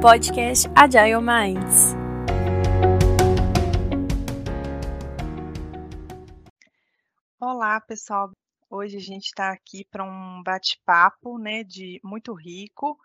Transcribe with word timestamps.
Podcast 0.00 0.68
Agile 0.74 1.20
Minds. 1.20 1.94
Olá, 7.38 7.80
pessoal. 7.80 8.30
Hoje 8.70 8.96
a 8.96 9.00
gente 9.00 9.26
está 9.26 9.50
aqui 9.50 9.84
para 9.84 10.04
um 10.04 10.42
bate-papo, 10.42 11.38
né, 11.38 11.64
de 11.64 12.00
muito 12.02 12.32
rico 12.32 12.98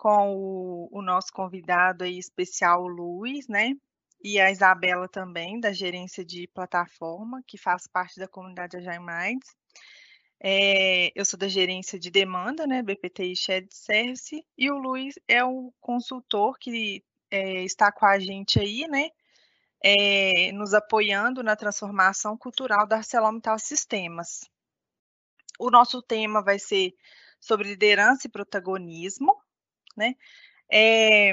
com 0.00 0.34
o, 0.34 0.88
o 0.90 1.02
nosso 1.02 1.30
convidado 1.30 2.04
aí 2.04 2.18
especial, 2.18 2.84
o 2.84 2.88
Luiz, 2.88 3.46
né? 3.46 3.74
E 4.22 4.40
a 4.40 4.50
Isabela 4.50 5.06
também, 5.06 5.60
da 5.60 5.72
gerência 5.72 6.24
de 6.24 6.48
plataforma, 6.54 7.42
que 7.46 7.58
faz 7.58 7.86
parte 7.86 8.18
da 8.18 8.26
comunidade 8.26 8.78
Agile 8.78 8.98
Minds. 8.98 9.59
É, 10.42 11.12
eu 11.14 11.24
sou 11.24 11.38
da 11.38 11.48
gerência 11.48 11.98
de 11.98 12.10
demanda, 12.10 12.66
né, 12.66 12.82
BPTI 12.82 13.36
Shared 13.36 13.68
Service, 13.74 14.42
e 14.56 14.70
o 14.70 14.78
Luiz 14.78 15.18
é 15.28 15.44
o 15.44 15.70
consultor 15.80 16.58
que 16.58 17.04
é, 17.30 17.62
está 17.62 17.92
com 17.92 18.06
a 18.06 18.18
gente 18.18 18.58
aí, 18.58 18.88
né, 18.88 19.10
é, 19.82 20.50
nos 20.52 20.72
apoiando 20.72 21.42
na 21.42 21.56
transformação 21.56 22.38
cultural 22.38 22.86
da 22.86 22.96
ArcelorMittal 22.96 23.58
Sistemas. 23.58 24.48
O 25.58 25.70
nosso 25.70 26.00
tema 26.00 26.42
vai 26.42 26.58
ser 26.58 26.94
sobre 27.38 27.68
liderança 27.68 28.26
e 28.26 28.30
protagonismo, 28.30 29.36
né? 29.96 30.14
É, 30.72 31.32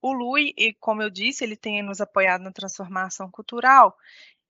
o 0.00 0.12
Lui, 0.12 0.54
como 0.80 1.02
eu 1.02 1.10
disse, 1.10 1.44
ele 1.44 1.56
tem 1.56 1.82
nos 1.82 2.00
apoiado 2.00 2.42
na 2.42 2.52
transformação 2.52 3.30
cultural 3.30 3.96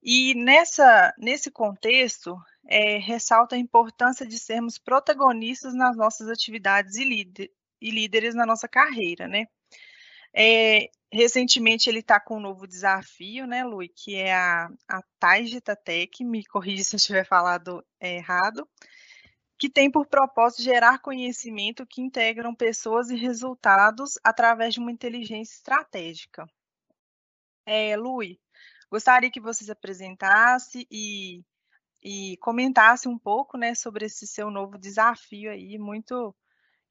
e 0.02 0.34
nessa, 0.34 1.14
nesse 1.18 1.50
contexto 1.50 2.36
é, 2.66 2.98
ressalta 2.98 3.56
a 3.56 3.58
importância 3.58 4.26
de 4.26 4.38
sermos 4.38 4.78
protagonistas 4.78 5.74
nas 5.74 5.96
nossas 5.96 6.28
atividades 6.28 6.96
e, 6.96 7.04
líder, 7.04 7.50
e 7.80 7.90
líderes 7.90 8.34
na 8.34 8.46
nossa 8.46 8.68
carreira, 8.68 9.28
né? 9.28 9.46
É, 10.36 10.90
recentemente 11.12 11.88
ele 11.88 12.00
está 12.00 12.18
com 12.18 12.38
um 12.38 12.40
novo 12.40 12.66
desafio, 12.66 13.46
né, 13.46 13.62
Lui, 13.62 13.88
que 13.88 14.16
é 14.16 14.34
a, 14.34 14.68
a 14.88 15.02
Tech, 15.76 16.24
me 16.24 16.44
corrija 16.44 16.82
se 16.82 16.96
eu 16.96 16.98
estiver 16.98 17.24
falado 17.24 17.84
errado, 18.00 18.68
que 19.56 19.70
tem 19.70 19.88
por 19.88 20.06
propósito 20.06 20.62
gerar 20.62 20.98
conhecimento 20.98 21.86
que 21.86 22.02
integram 22.02 22.52
pessoas 22.52 23.10
e 23.10 23.16
resultados 23.16 24.18
através 24.24 24.74
de 24.74 24.80
uma 24.80 24.90
inteligência 24.90 25.54
estratégica. 25.54 26.46
É, 27.64 27.96
Lui, 27.96 28.40
gostaria 28.90 29.30
que 29.30 29.40
você 29.40 29.64
se 29.64 29.70
apresentasse 29.70 30.86
e, 30.90 31.44
e 32.04 32.36
comentasse 32.36 33.08
um 33.08 33.18
pouco 33.18 33.56
né, 33.56 33.74
sobre 33.74 34.04
esse 34.06 34.26
seu 34.26 34.50
novo 34.50 34.76
desafio 34.76 35.50
aí, 35.50 35.78
muito 35.78 36.34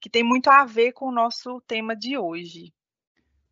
que 0.00 0.10
tem 0.10 0.22
muito 0.22 0.50
a 0.50 0.64
ver 0.66 0.92
com 0.92 1.06
o 1.06 1.12
nosso 1.12 1.62
tema 1.62 1.96
de 1.96 2.18
hoje. 2.18 2.74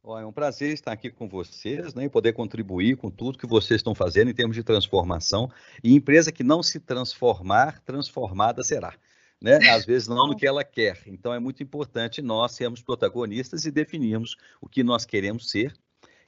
é 0.05 0.27
um 0.27 0.33
prazer 0.33 0.75
estar 0.75 0.93
aqui 0.93 1.11
com 1.11 1.27
vocês 1.29 1.95
né, 1.95 2.05
e 2.05 2.11
poder 2.11 2.35
contribuir 2.35 2.97
com 2.97 3.11
tudo 3.11 3.39
que 3.39 3.47
vocês 3.47 3.79
estão 3.79 3.95
fazendo 3.95 4.31
em 4.31 4.35
termos 4.35 4.57
de 4.57 4.63
transformação. 4.63 5.51
E 5.83 5.95
empresa 5.95 6.33
que 6.33 6.43
não 6.43 6.63
se 6.63 6.79
transformar, 6.81 7.81
transformada 7.81 8.63
será 8.63 8.95
né? 9.43 9.59
Às 9.71 9.85
vezes 9.85 10.09
não 10.09 10.29
no 10.29 10.37
que 10.37 10.47
ela 10.47 10.63
quer. 10.63 11.03
Então 11.07 11.35
é 11.35 11.39
muito 11.39 11.63
importante 11.63 12.23
nós 12.23 12.53
sermos 12.53 12.81
protagonistas 12.81 13.65
e 13.65 13.71
definirmos 13.71 14.37
o 14.61 14.69
que 14.69 14.85
nós 14.85 15.05
queremos 15.05 15.51
ser, 15.51 15.75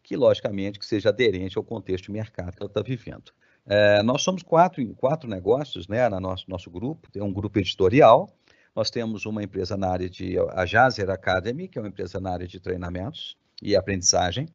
que 0.03 0.17
logicamente 0.17 0.79
que 0.79 0.85
seja 0.85 1.11
aderente 1.11 1.57
ao 1.57 1.65
contexto 1.65 2.07
de 2.07 2.13
mercado 2.13 2.57
que 2.57 2.63
ela 2.63 2.69
está 2.69 2.83
vivendo. 2.83 3.33
É, 3.67 4.03
nós 4.03 4.23
somos 4.23 4.43
quatro, 4.43 4.87
quatro 4.95 5.29
negócios, 5.29 5.89
né, 5.89 6.07
no 6.09 6.21
nosso, 6.21 6.45
nosso 6.49 6.71
grupo, 6.71 7.11
tem 7.11 7.23
um 7.23 7.33
grupo 7.33 7.59
editorial, 7.59 8.29
nós 8.77 8.91
temos 8.91 9.25
uma 9.25 9.43
empresa 9.43 9.77
na 9.77 9.89
área 9.89 10.11
de, 10.11 10.37
a 10.53 10.67
Jazer 10.67 11.09
Academy, 11.09 11.67
que 11.69 11.79
é 11.79 11.81
uma 11.83 11.89
empresa 11.89 12.21
na 12.21 12.31
área 12.31 12.47
de 12.47 12.61
treinamentos 12.61 13.39
e 13.63 13.75
aprendizagem, 13.75 14.49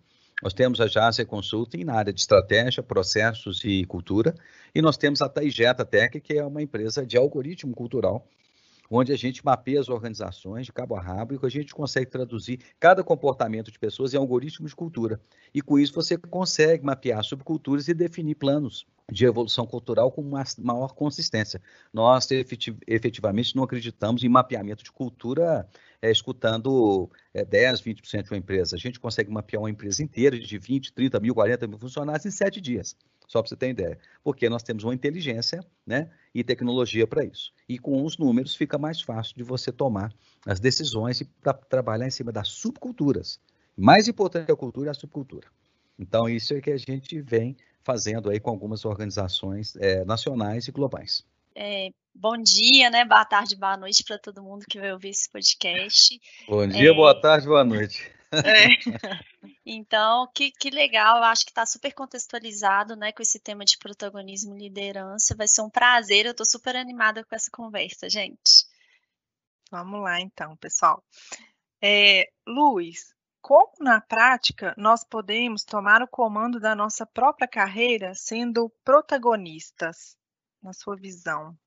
nós 0.43 0.53
temos 0.53 0.80
a 0.80 0.87
Jazer 0.87 1.25
Consulting 1.25 1.83
na 1.83 1.95
área 1.95 2.14
de 2.14 2.21
estratégia, 2.21 2.83
processos 2.83 3.64
e 3.65 3.83
cultura, 3.86 4.36
e 4.73 4.81
nós 4.81 4.95
temos 4.95 5.21
a 5.21 5.27
Taigeta 5.27 5.83
Tech, 5.83 6.20
que 6.21 6.37
é 6.37 6.45
uma 6.45 6.61
empresa 6.61 7.05
de 7.05 7.17
algoritmo 7.17 7.73
cultural, 7.73 8.26
onde 8.91 9.11
a 9.11 9.17
gente 9.17 9.43
mapeia 9.43 9.80
as 9.80 9.89
organizações 9.89 10.65
de 10.65 10.73
cabo 10.73 10.95
a 10.95 11.02
rabo 11.02 11.33
e 11.33 11.45
a 11.45 11.49
gente 11.49 11.73
consegue 11.76 12.09
traduzir 12.09 12.59
cada 12.80 13.03
comportamento 13.03 13.71
de 13.71 13.77
pessoas 13.77 14.14
em 14.14 14.17
algoritmos 14.17 14.71
de 14.71 14.76
cultura. 14.76 15.20
E 15.53 15.61
com 15.61 15.77
isso 15.77 15.93
você 15.93 16.17
consegue 16.17 16.86
mapear 16.86 17.23
subculturas 17.23 17.87
e 17.87 17.93
definir 17.93 18.36
planos 18.36 18.87
de 19.11 19.25
evolução 19.25 19.65
cultural 19.65 20.11
com 20.11 20.21
uma 20.21 20.43
maior 20.59 20.93
consistência. 20.93 21.61
Nós 21.93 22.27
efetivamente 22.87 23.55
não 23.55 23.64
acreditamos 23.64 24.23
em 24.23 24.30
mapeamento 24.30 24.83
de 24.83 24.92
cultura 24.92 25.67
é, 26.02 26.11
escutando 26.11 27.09
é, 27.33 27.43
10, 27.43 27.81
20% 27.81 28.23
de 28.23 28.31
uma 28.31 28.37
empresa. 28.37 28.75
A 28.75 28.80
gente 28.80 28.99
consegue 28.99 29.31
mapear 29.31 29.61
uma 29.61 29.70
empresa 29.70 30.03
inteira 30.03 30.39
de 30.39 30.58
20, 30.58 30.93
30 30.93 31.20
mil, 31.20 31.33
40 31.33 31.67
mil 31.67 31.77
funcionários 31.77 32.25
em 32.25 32.31
sete 32.31 32.61
dias 32.61 32.95
só 33.30 33.42
para 33.43 33.49
você 33.49 33.55
ter 33.55 33.70
ideia. 33.70 33.97
Porque 34.23 34.49
nós 34.49 34.64
temos 34.64 34.83
uma 34.83 34.93
inteligência 34.93 35.64
né, 35.86 36.09
e 36.33 36.43
tecnologia 36.43 37.05
para 37.05 37.23
isso. 37.23 37.53
E 37.70 37.77
com 37.77 38.03
os 38.03 38.17
números 38.17 38.55
fica 38.55 38.77
mais 38.77 38.99
fácil 38.99 39.37
de 39.37 39.43
você 39.43 39.71
tomar 39.71 40.11
as 40.45 40.59
decisões 40.59 41.21
e 41.21 41.26
para 41.26 41.53
trabalhar 41.53 42.08
em 42.08 42.11
cima 42.11 42.31
das 42.31 42.47
subculturas. 42.47 43.39
Mais 43.77 44.08
importante 44.08 44.47
que 44.47 44.52
a 44.52 44.55
cultura 44.55 44.89
é 44.89 44.91
a 44.91 44.95
subcultura. 44.95 45.47
Então, 45.97 46.27
isso 46.27 46.53
é 46.53 46.61
que 46.61 46.71
a 46.71 46.77
gente 46.77 47.21
vem 47.21 47.55
fazendo 47.89 48.30
aí 48.30 48.39
com 48.39 48.52
algumas 48.52 48.86
organizações 48.86 49.76
é, 49.77 50.05
nacionais 50.05 50.67
e 50.67 50.72
globais. 50.72 51.26
É, 51.55 51.89
bom 52.14 52.38
dia, 52.38 52.88
né? 52.92 53.04
Boa 53.04 53.26
tarde, 53.26 53.55
boa 53.55 53.76
noite 53.76 54.04
para 54.04 54.20
todo 54.20 54.44
mundo 54.44 54.64
que 54.70 54.80
vai 54.80 54.94
ouvir 54.94 55.10
esse 55.10 55.27
podcast. 55.27 56.22
Bom 56.48 56.67
dia, 56.67 56.92
é... 56.92 56.94
boa 56.94 57.20
tarde, 57.20 57.48
boa 57.48 57.64
noite. 57.64 58.11
É. 58.32 58.67
Então, 59.72 60.27
que, 60.33 60.52
que 60.52 60.72
legal, 60.72 61.17
eu 61.17 61.23
acho 61.23 61.45
que 61.45 61.52
está 61.52 61.64
super 61.64 61.94
contextualizado, 61.94 62.95
né, 62.95 63.11
com 63.11 63.22
esse 63.22 63.39
tema 63.39 63.64
de 63.64 63.77
protagonismo 63.77 64.56
e 64.56 64.60
liderança. 64.60 65.36
Vai 65.36 65.48
ser 65.48 65.61
um 65.61 65.70
prazer, 65.70 66.26
eu 66.26 66.32
estou 66.32 66.45
super 66.45 66.76
animada 66.76 67.23
com 67.23 67.36
essa 67.36 67.52
conversa, 67.52 68.10
gente. 68.10 68.66
Vamos 69.71 70.02
lá, 70.02 70.20
então, 70.20 70.58
pessoal. 70.58 71.04
É, 71.82 72.30
Luiz, 72.48 73.14
como 73.49 73.71
na 73.80 73.99
prática 73.99 74.76
nós 74.77 75.04
podemos 75.04 75.64
tomar 75.64 76.04
o 76.04 76.08
comando 76.08 76.60
da 76.60 76.76
nossa 76.76 77.04
própria 77.04 77.48
carreira 77.48 78.14
sendo 78.14 78.71
protagonistas, 78.86 80.15
na 80.61 80.71
sua 80.71 80.95
visão? 80.95 81.58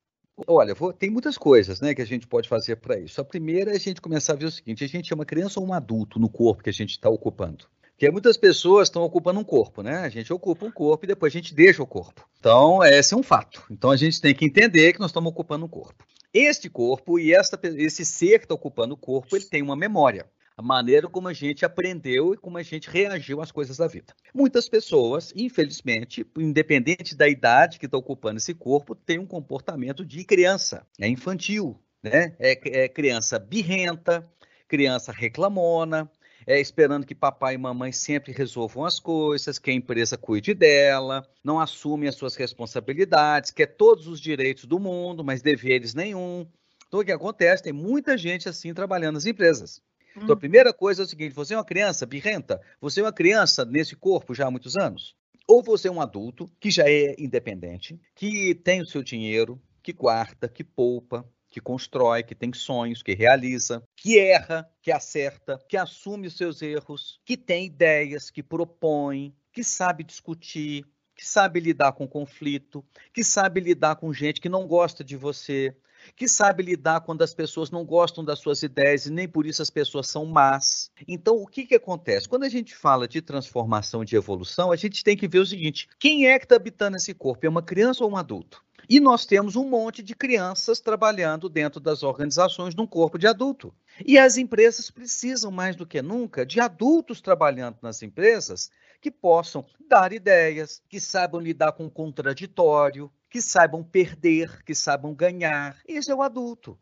Olha, 0.47 0.77
vou, 0.77 0.93
tem 0.93 1.11
muitas 1.11 1.37
coisas 1.37 1.81
né, 1.81 1.93
que 1.93 2.01
a 2.01 2.07
gente 2.07 2.25
pode 2.25 2.49
fazer 2.49 2.77
para 2.77 3.01
isso. 3.01 3.21
A 3.21 3.25
primeira 3.25 3.73
é 3.73 3.75
a 3.75 3.81
gente 3.81 4.01
começar 4.01 4.35
a 4.35 4.37
ver 4.37 4.45
o 4.45 4.51
seguinte: 4.53 4.85
a 4.85 4.87
gente 4.87 5.13
é 5.13 5.17
uma 5.17 5.25
criança 5.25 5.59
ou 5.59 5.67
um 5.67 5.73
adulto 5.73 6.21
no 6.21 6.29
corpo 6.29 6.63
que 6.63 6.71
a 6.71 6.73
gente 6.73 6.91
está 6.91 7.11
ocupando? 7.11 7.67
Porque 7.91 8.09
muitas 8.13 8.37
pessoas 8.37 8.87
estão 8.87 9.03
ocupando 9.03 9.41
um 9.41 9.45
corpo, 9.45 9.83
né? 9.83 10.05
A 10.05 10.09
gente 10.09 10.33
ocupa 10.33 10.65
um 10.65 10.71
corpo 10.71 11.05
e 11.05 11.09
depois 11.09 11.33
a 11.33 11.37
gente 11.37 11.53
deixa 11.53 11.83
o 11.83 11.87
corpo. 11.87 12.25
Então, 12.39 12.81
esse 12.85 13.13
é 13.13 13.17
um 13.17 13.25
fato. 13.25 13.61
Então, 13.69 13.91
a 13.91 13.97
gente 13.97 14.21
tem 14.21 14.33
que 14.33 14.45
entender 14.45 14.93
que 14.93 15.01
nós 15.01 15.11
estamos 15.11 15.33
ocupando 15.33 15.65
um 15.65 15.69
corpo. 15.69 16.07
Este 16.33 16.71
corpo 16.71 17.19
e 17.19 17.35
esta, 17.35 17.59
esse 17.77 18.05
ser 18.05 18.39
que 18.39 18.45
está 18.45 18.55
ocupando 18.55 18.95
o 18.95 18.97
corpo, 18.97 19.35
ele 19.35 19.47
tem 19.47 19.63
uma 19.63 19.75
memória 19.75 20.31
maneira 20.63 21.09
como 21.09 21.29
a 21.29 21.33
gente 21.33 21.65
aprendeu 21.65 22.33
e 22.33 22.37
como 22.37 22.59
a 22.59 22.63
gente 22.63 22.89
reagiu 22.89 23.41
às 23.41 23.51
coisas 23.51 23.77
da 23.77 23.87
vida. 23.87 24.15
Muitas 24.35 24.69
pessoas, 24.69 25.33
infelizmente, 25.37 26.27
independente 26.39 27.15
da 27.15 27.29
idade 27.29 27.79
que 27.79 27.87
está 27.87 27.99
ocupando 27.99 28.39
esse 28.39 28.55
corpo, 28.55 28.95
tem 28.95 29.19
um 29.19 29.27
comportamento 29.27 30.05
de 30.05 30.25
criança, 30.25 30.87
é 31.01 31.09
infantil, 31.09 31.79
né? 32.03 32.35
É, 32.39 32.85
é 32.85 32.89
criança 32.89 33.39
birrenta, 33.39 34.29
criança 34.67 35.13
reclamona, 35.13 36.11
é, 36.47 36.61
esperando 36.61 37.07
que 37.07 37.15
papai 37.15 37.55
e 37.55 37.59
mamãe 37.59 37.93
sempre 37.93 38.33
resolvam 38.33 38.85
as 38.85 38.99
coisas, 38.99 39.59
que 39.59 39.71
a 39.71 39.75
empresa 39.75 40.17
cuide 40.17 40.55
dela, 40.55 41.27
não 41.43 41.61
assume 41.61 42.09
as 42.09 42.15
suas 42.15 42.35
responsabilidades, 42.37 43.51
quer 43.51 43.67
todos 43.67 44.07
os 44.07 44.21
direitos 44.21 44.65
do 44.65 44.79
mundo, 44.79 45.23
mas 45.23 45.43
deveres 45.43 45.95
nenhum. 45.95 46.47
Então, 46.87 47.01
o 47.01 47.05
que 47.05 47.13
acontece? 47.13 47.63
Tem 47.63 47.73
muita 47.73 48.19
gente 48.19 48.49
assim 48.49 48.75
trabalhando 48.75 49.15
nas 49.15 49.27
empresas. 49.27 49.81
Então, 50.17 50.31
a 50.31 50.33
uhum. 50.33 50.39
primeira 50.39 50.73
coisa 50.73 51.03
é 51.03 51.05
o 51.05 51.09
seguinte: 51.09 51.35
você 51.35 51.55
é 51.55 51.57
uma 51.57 51.65
criança 51.65 52.07
birrenta? 52.07 52.61
Você 52.81 53.01
é 53.01 53.05
uma 53.05 53.13
criança 53.13 53.65
nesse 53.65 53.97
corpo 53.97 54.35
já 54.35 54.47
há 54.47 54.51
muitos 54.51 54.77
anos? 54.77 55.17
Ou 55.47 55.63
você 55.63 55.89
é 55.89 55.91
um 55.91 56.01
adulto 56.01 56.51
que 56.61 56.71
já 56.71 56.89
é 56.89 57.15
independente, 57.19 58.01
que 58.15 58.55
tem 58.55 58.81
o 58.81 58.87
seu 58.87 59.03
dinheiro, 59.03 59.61
que 59.83 59.93
guarda, 59.93 60.49
que 60.49 60.63
poupa, 60.63 61.29
que 61.51 61.61
constrói, 61.61 62.23
que 62.23 62.35
tem 62.35 62.53
sonhos, 62.53 63.03
que 63.03 63.15
realiza, 63.15 63.83
que 63.95 64.19
erra, 64.19 64.69
que 64.81 64.91
acerta, 64.91 65.61
que 65.69 65.77
assume 65.77 66.29
os 66.29 66.37
seus 66.37 66.63
erros, 66.63 67.21
que 67.25 67.37
tem 67.37 67.67
ideias, 67.67 68.31
que 68.31 68.43
propõe, 68.43 69.35
que 69.53 69.63
sabe 69.63 70.03
discutir, 70.03 70.87
que 71.15 71.27
sabe 71.27 71.61
lidar 71.61 71.93
com 71.93 72.09
conflito, 72.09 72.83
que 73.13 73.23
sabe 73.23 73.61
lidar 73.61 73.97
com 73.97 74.13
gente 74.13 74.41
que 74.41 74.49
não 74.49 74.67
gosta 74.67 75.05
de 75.05 75.17
você, 75.17 75.77
que 76.15 76.29
sabe 76.29 76.63
lidar 76.63 77.01
quando 77.01 77.23
as 77.23 77.35
pessoas 77.35 77.71
não 77.71 77.85
gostam 77.85 78.25
das 78.25 78.39
suas 78.39 78.63
ideias 78.63 79.07
e 79.07 79.13
nem 79.13 79.29
por 79.29 79.47
isso 79.47 79.63
as 79.63 79.71
pessoas 79.71 80.09
são 80.09 80.27
más. 80.27 80.91
Então, 81.07 81.37
o 81.37 81.47
que, 81.47 81.67
que 81.67 81.75
acontece? 81.75 82.29
Quando 82.29 82.45
a 82.45 82.49
gente 82.49 82.75
fala 82.75 83.09
de 83.09 83.21
transformação, 83.21 84.05
de 84.05 84.17
evolução, 84.17 84.73
a 84.73 84.77
gente 84.77 85.03
tem 85.05 85.17
que 85.17 85.29
ver 85.29 85.41
o 85.41 85.47
seguinte: 85.47 85.89
quem 85.99 86.27
é 86.27 86.39
que 86.39 86.45
está 86.45 86.57
habitando 86.57 86.97
esse 86.97 87.15
corpo? 87.15 87.47
É 87.47 87.49
uma 87.49 87.63
criança 87.63 88.05
ou 88.05 88.11
um 88.11 88.17
adulto? 88.17 88.63
E 88.89 89.01
nós 89.01 89.25
temos 89.25 89.57
um 89.57 89.69
monte 89.69 90.03
de 90.03 90.15
crianças 90.15 90.81
trabalhando 90.81 91.49
dentro 91.49 91.81
das 91.81 92.03
organizações 92.03 92.75
num 92.75 92.87
corpo 92.87 93.19
de 93.19 93.27
adulto. 93.27 93.73
E 94.05 94.19
as 94.19 94.37
empresas 94.37 94.91
precisam 94.91 95.51
mais 95.51 95.77
do 95.77 95.87
que 95.87 96.03
nunca 96.03 96.45
de 96.45 96.61
adultos 96.61 97.21
trabalhando 97.21 97.79
nas 97.81 98.03
empresas 98.03 98.71
que 99.01 99.11
possam 99.11 99.65
dar 99.89 100.13
ideias, 100.13 100.83
que 100.89 101.01
saibam 101.01 101.41
lidar 101.41 101.73
com 101.73 101.87
o 101.87 101.91
contraditório, 101.91 103.11
que 103.33 103.41
saibam 103.41 103.83
perder, 103.83 104.63
que 104.63 104.75
saibam 104.75 105.15
ganhar. 105.15 105.81
Esse 105.89 106.11
é 106.11 106.15
o 106.15 106.21
adulto. 106.21 106.79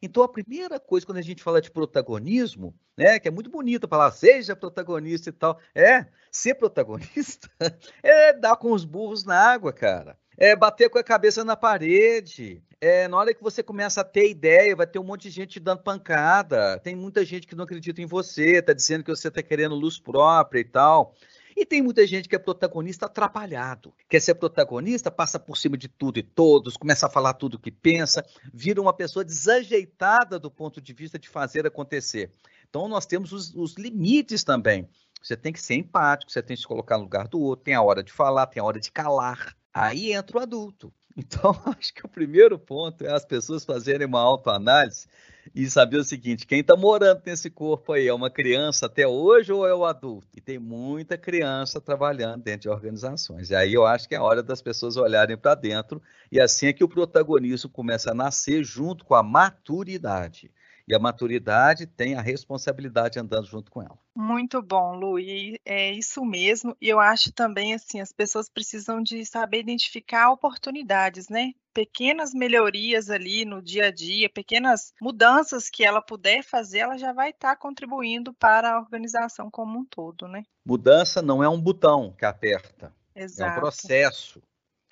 Então, 0.00 0.22
a 0.22 0.28
primeira 0.28 0.78
coisa, 0.78 1.04
quando 1.04 1.18
a 1.18 1.22
gente 1.22 1.42
fala 1.42 1.60
de 1.60 1.68
protagonismo, 1.68 2.72
né, 2.96 3.18
que 3.18 3.26
é 3.26 3.30
muito 3.30 3.50
bonito 3.50 3.88
falar, 3.88 4.12
seja 4.12 4.54
protagonista 4.54 5.30
e 5.30 5.32
tal, 5.32 5.58
é, 5.74 6.06
ser 6.30 6.54
protagonista 6.54 7.50
é 8.04 8.32
dar 8.32 8.56
com 8.56 8.70
os 8.70 8.84
burros 8.84 9.24
na 9.24 9.36
água, 9.36 9.72
cara. 9.72 10.16
É 10.38 10.54
bater 10.54 10.88
com 10.88 10.98
a 10.98 11.02
cabeça 11.02 11.42
na 11.44 11.56
parede. 11.56 12.62
É, 12.80 13.08
na 13.08 13.16
hora 13.16 13.34
que 13.34 13.42
você 13.42 13.60
começa 13.60 14.00
a 14.00 14.04
ter 14.04 14.30
ideia, 14.30 14.76
vai 14.76 14.86
ter 14.86 15.00
um 15.00 15.04
monte 15.04 15.22
de 15.22 15.30
gente 15.30 15.54
te 15.54 15.60
dando 15.60 15.82
pancada. 15.82 16.78
Tem 16.78 16.94
muita 16.94 17.24
gente 17.24 17.48
que 17.48 17.56
não 17.56 17.64
acredita 17.64 18.00
em 18.00 18.06
você, 18.06 18.62
tá 18.62 18.72
dizendo 18.72 19.02
que 19.02 19.10
você 19.10 19.26
está 19.26 19.42
querendo 19.42 19.74
luz 19.74 19.98
própria 19.98 20.60
e 20.60 20.64
tal. 20.64 21.14
E 21.56 21.66
tem 21.66 21.82
muita 21.82 22.06
gente 22.06 22.28
que 22.28 22.36
é 22.36 22.38
protagonista 22.38 23.06
atrapalhado. 23.06 23.92
Quer 24.08 24.20
ser 24.20 24.34
protagonista, 24.34 25.10
passa 25.10 25.38
por 25.38 25.56
cima 25.56 25.76
de 25.76 25.88
tudo 25.88 26.18
e 26.18 26.22
todos, 26.22 26.76
começa 26.76 27.06
a 27.06 27.10
falar 27.10 27.34
tudo 27.34 27.54
o 27.54 27.58
que 27.58 27.70
pensa, 27.70 28.24
vira 28.52 28.80
uma 28.80 28.92
pessoa 28.92 29.24
desajeitada 29.24 30.38
do 30.38 30.50
ponto 30.50 30.80
de 30.80 30.92
vista 30.92 31.18
de 31.18 31.28
fazer 31.28 31.66
acontecer. 31.66 32.30
Então, 32.68 32.88
nós 32.88 33.04
temos 33.06 33.32
os, 33.32 33.54
os 33.54 33.74
limites 33.74 34.44
também. 34.44 34.88
Você 35.22 35.36
tem 35.36 35.52
que 35.52 35.60
ser 35.60 35.74
empático, 35.74 36.32
você 36.32 36.42
tem 36.42 36.56
que 36.56 36.62
se 36.62 36.66
colocar 36.66 36.96
no 36.96 37.04
lugar 37.04 37.28
do 37.28 37.40
outro, 37.40 37.64
tem 37.64 37.74
a 37.74 37.82
hora 37.82 38.02
de 38.02 38.12
falar, 38.12 38.46
tem 38.46 38.60
a 38.60 38.64
hora 38.64 38.80
de 38.80 38.90
calar. 38.90 39.54
Aí 39.72 40.12
entra 40.12 40.38
o 40.38 40.40
adulto. 40.40 40.92
Então, 41.16 41.50
acho 41.66 41.92
que 41.92 42.06
o 42.06 42.08
primeiro 42.08 42.56
ponto 42.56 43.04
é 43.04 43.12
as 43.12 43.24
pessoas 43.24 43.64
fazerem 43.64 44.06
uma 44.06 44.20
autoanálise 44.20 45.08
e 45.54 45.68
saber 45.68 45.98
o 45.98 46.04
seguinte: 46.04 46.46
quem 46.46 46.60
está 46.60 46.76
morando 46.76 47.20
nesse 47.26 47.50
corpo 47.50 47.92
aí 47.92 48.06
é 48.06 48.14
uma 48.14 48.30
criança 48.30 48.86
até 48.86 49.06
hoje 49.06 49.52
ou 49.52 49.66
é 49.66 49.74
o 49.74 49.84
adulto? 49.84 50.28
E 50.36 50.40
tem 50.40 50.58
muita 50.58 51.18
criança 51.18 51.80
trabalhando 51.80 52.42
dentro 52.42 52.62
de 52.62 52.68
organizações. 52.68 53.50
E 53.50 53.54
aí 53.54 53.74
eu 53.74 53.84
acho 53.84 54.08
que 54.08 54.14
é 54.14 54.20
hora 54.20 54.42
das 54.42 54.62
pessoas 54.62 54.96
olharem 54.96 55.36
para 55.36 55.54
dentro 55.54 56.00
e 56.30 56.40
assim 56.40 56.68
é 56.68 56.72
que 56.72 56.84
o 56.84 56.88
protagonismo 56.88 57.68
começa 57.68 58.12
a 58.12 58.14
nascer 58.14 58.62
junto 58.62 59.04
com 59.04 59.14
a 59.14 59.22
maturidade. 59.22 60.50
E 60.90 60.94
a 60.94 60.98
maturidade 60.98 61.86
tem 61.86 62.16
a 62.16 62.20
responsabilidade 62.20 63.16
andando 63.16 63.46
junto 63.46 63.70
com 63.70 63.80
ela. 63.80 63.96
Muito 64.12 64.60
bom, 64.60 64.96
Lu, 64.96 65.20
e 65.20 65.56
é 65.64 65.92
isso 65.92 66.24
mesmo. 66.24 66.76
E 66.80 66.88
eu 66.88 66.98
acho 66.98 67.32
também 67.32 67.74
assim, 67.74 68.00
as 68.00 68.10
pessoas 68.10 68.48
precisam 68.48 69.00
de 69.00 69.24
saber 69.24 69.60
identificar 69.60 70.32
oportunidades, 70.32 71.28
né? 71.28 71.52
Pequenas 71.72 72.34
melhorias 72.34 73.08
ali 73.08 73.44
no 73.44 73.62
dia 73.62 73.86
a 73.86 73.90
dia, 73.92 74.28
pequenas 74.28 74.92
mudanças 75.00 75.70
que 75.70 75.84
ela 75.84 76.02
puder 76.02 76.42
fazer, 76.42 76.78
ela 76.80 76.98
já 76.98 77.12
vai 77.12 77.30
estar 77.30 77.50
tá 77.50 77.56
contribuindo 77.56 78.34
para 78.34 78.72
a 78.72 78.80
organização 78.80 79.48
como 79.48 79.78
um 79.78 79.84
todo, 79.84 80.26
né? 80.26 80.42
Mudança 80.64 81.22
não 81.22 81.40
é 81.40 81.48
um 81.48 81.60
botão 81.60 82.12
que 82.18 82.24
aperta, 82.24 82.92
Exato. 83.14 83.48
é 83.48 83.52
um 83.54 83.60
processo. 83.60 84.42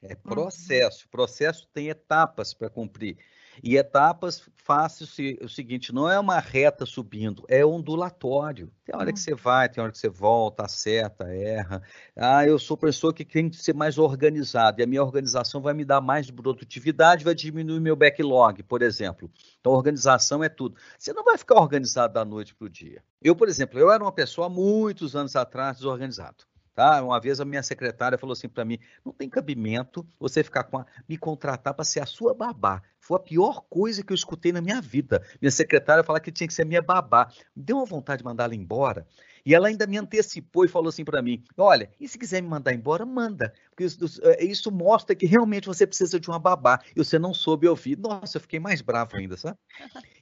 É 0.00 0.14
uhum. 0.14 0.20
processo. 0.22 1.06
Uhum. 1.06 1.10
Processo 1.10 1.68
tem 1.72 1.88
etapas 1.88 2.54
para 2.54 2.70
cumprir. 2.70 3.18
E 3.62 3.76
etapas 3.76 4.49
fáceis 4.55 5.16
o 5.40 5.49
seguinte, 5.49 5.94
não 5.94 6.10
é 6.10 6.20
uma 6.20 6.38
reta 6.38 6.84
subindo, 6.84 7.44
é 7.49 7.64
ondulatório. 7.64 8.70
Tem 8.84 8.94
hora 8.94 9.12
que 9.12 9.19
hum. 9.19 9.22
você 9.22 9.34
vai, 9.34 9.69
tem 9.69 9.82
hora 9.82 9.90
que 9.90 9.99
você 9.99 10.08
volta, 10.08 10.64
acerta, 10.64 11.25
erra. 11.32 11.82
Ah, 12.14 12.46
eu 12.46 12.58
sou 12.58 12.76
pessoa 12.76 13.12
que 13.14 13.25
tem 13.25 13.49
que 13.49 13.56
ser 13.56 13.75
mais 13.75 13.96
organizada, 13.96 14.81
e 14.81 14.84
a 14.84 14.87
minha 14.87 15.02
organização 15.02 15.60
vai 15.62 15.72
me 15.72 15.84
dar 15.84 16.00
mais 16.00 16.31
produtividade, 16.31 17.25
vai 17.25 17.34
diminuir 17.34 17.81
meu 17.81 17.96
backlog, 17.96 18.62
por 18.62 18.82
exemplo. 18.82 19.31
Então, 19.58 19.72
organização 19.72 20.44
é 20.44 20.49
tudo. 20.49 20.76
Você 20.99 21.12
não 21.12 21.25
vai 21.25 21.38
ficar 21.38 21.56
organizado 21.56 22.12
da 22.12 22.25
noite 22.25 22.55
para 22.55 22.66
o 22.66 22.70
dia. 22.70 23.02
Eu, 23.22 23.34
por 23.34 23.49
exemplo, 23.49 23.78
eu 23.78 23.90
era 23.90 24.02
uma 24.02 24.12
pessoa 24.12 24.49
há 24.49 24.50
muitos 24.50 25.16
anos 25.16 25.34
atrás 25.34 25.78
desorganizado. 25.78 26.44
Tá? 26.78 27.02
Uma 27.02 27.19
vez 27.19 27.40
a 27.40 27.44
minha 27.44 27.60
secretária 27.60 28.16
falou 28.16 28.34
assim 28.34 28.48
para 28.48 28.64
mim: 28.64 28.78
não 29.04 29.12
tem 29.12 29.28
cabimento 29.28 30.06
você 30.16 30.44
ficar 30.44 30.62
com 30.62 30.78
a, 30.78 30.86
me 31.08 31.19
contratar 31.19 31.75
para 31.75 31.84
ser 31.84 31.98
a 31.98 32.06
sua 32.06 32.32
babá. 32.32 32.80
Foi 33.00 33.16
a 33.16 33.20
pior 33.20 33.62
coisa 33.69 34.00
que 34.00 34.12
eu 34.12 34.14
escutei 34.14 34.52
na 34.52 34.60
minha 34.60 34.80
vida. 34.80 35.20
Minha 35.42 35.50
secretária 35.50 36.04
falar 36.04 36.20
que 36.20 36.30
tinha 36.30 36.46
que 36.46 36.54
ser 36.54 36.64
minha 36.64 36.80
babá. 36.80 37.32
Me 37.56 37.64
deu 37.64 37.78
uma 37.78 37.84
vontade 37.84 38.19
de 38.19 38.25
mandar 38.25 38.44
ela 38.44 38.54
embora. 38.54 39.04
E 39.44 39.56
ela 39.56 39.66
ainda 39.66 39.88
me 39.88 39.98
antecipou 39.98 40.64
e 40.64 40.69
falou 40.69 40.90
assim 40.90 41.04
para 41.04 41.20
mim: 41.20 41.42
Olha, 41.56 41.90
e 41.98 42.06
se 42.06 42.16
quiser 42.16 42.40
me 42.40 42.48
mandar 42.48 42.72
embora, 42.72 43.04
manda. 43.04 43.52
Porque 43.70 43.82
isso, 43.82 44.20
é, 44.22 44.44
isso, 44.44 44.70
mostra 44.70 45.16
que 45.16 45.26
realmente 45.26 45.66
você 45.66 45.84
precisa 45.84 46.20
de 46.20 46.28
uma 46.28 46.38
babá. 46.38 46.81
E 46.94 47.04
você 47.04 47.19
não 47.19 47.34
soube 47.34 47.66
ouvir. 47.66 47.98
Nossa, 47.98 48.36
eu 48.36 48.40
fiquei 48.40 48.60
mais 48.60 48.81
bravo 48.82 49.16
ainda, 49.16 49.36
sabe? 49.36 49.58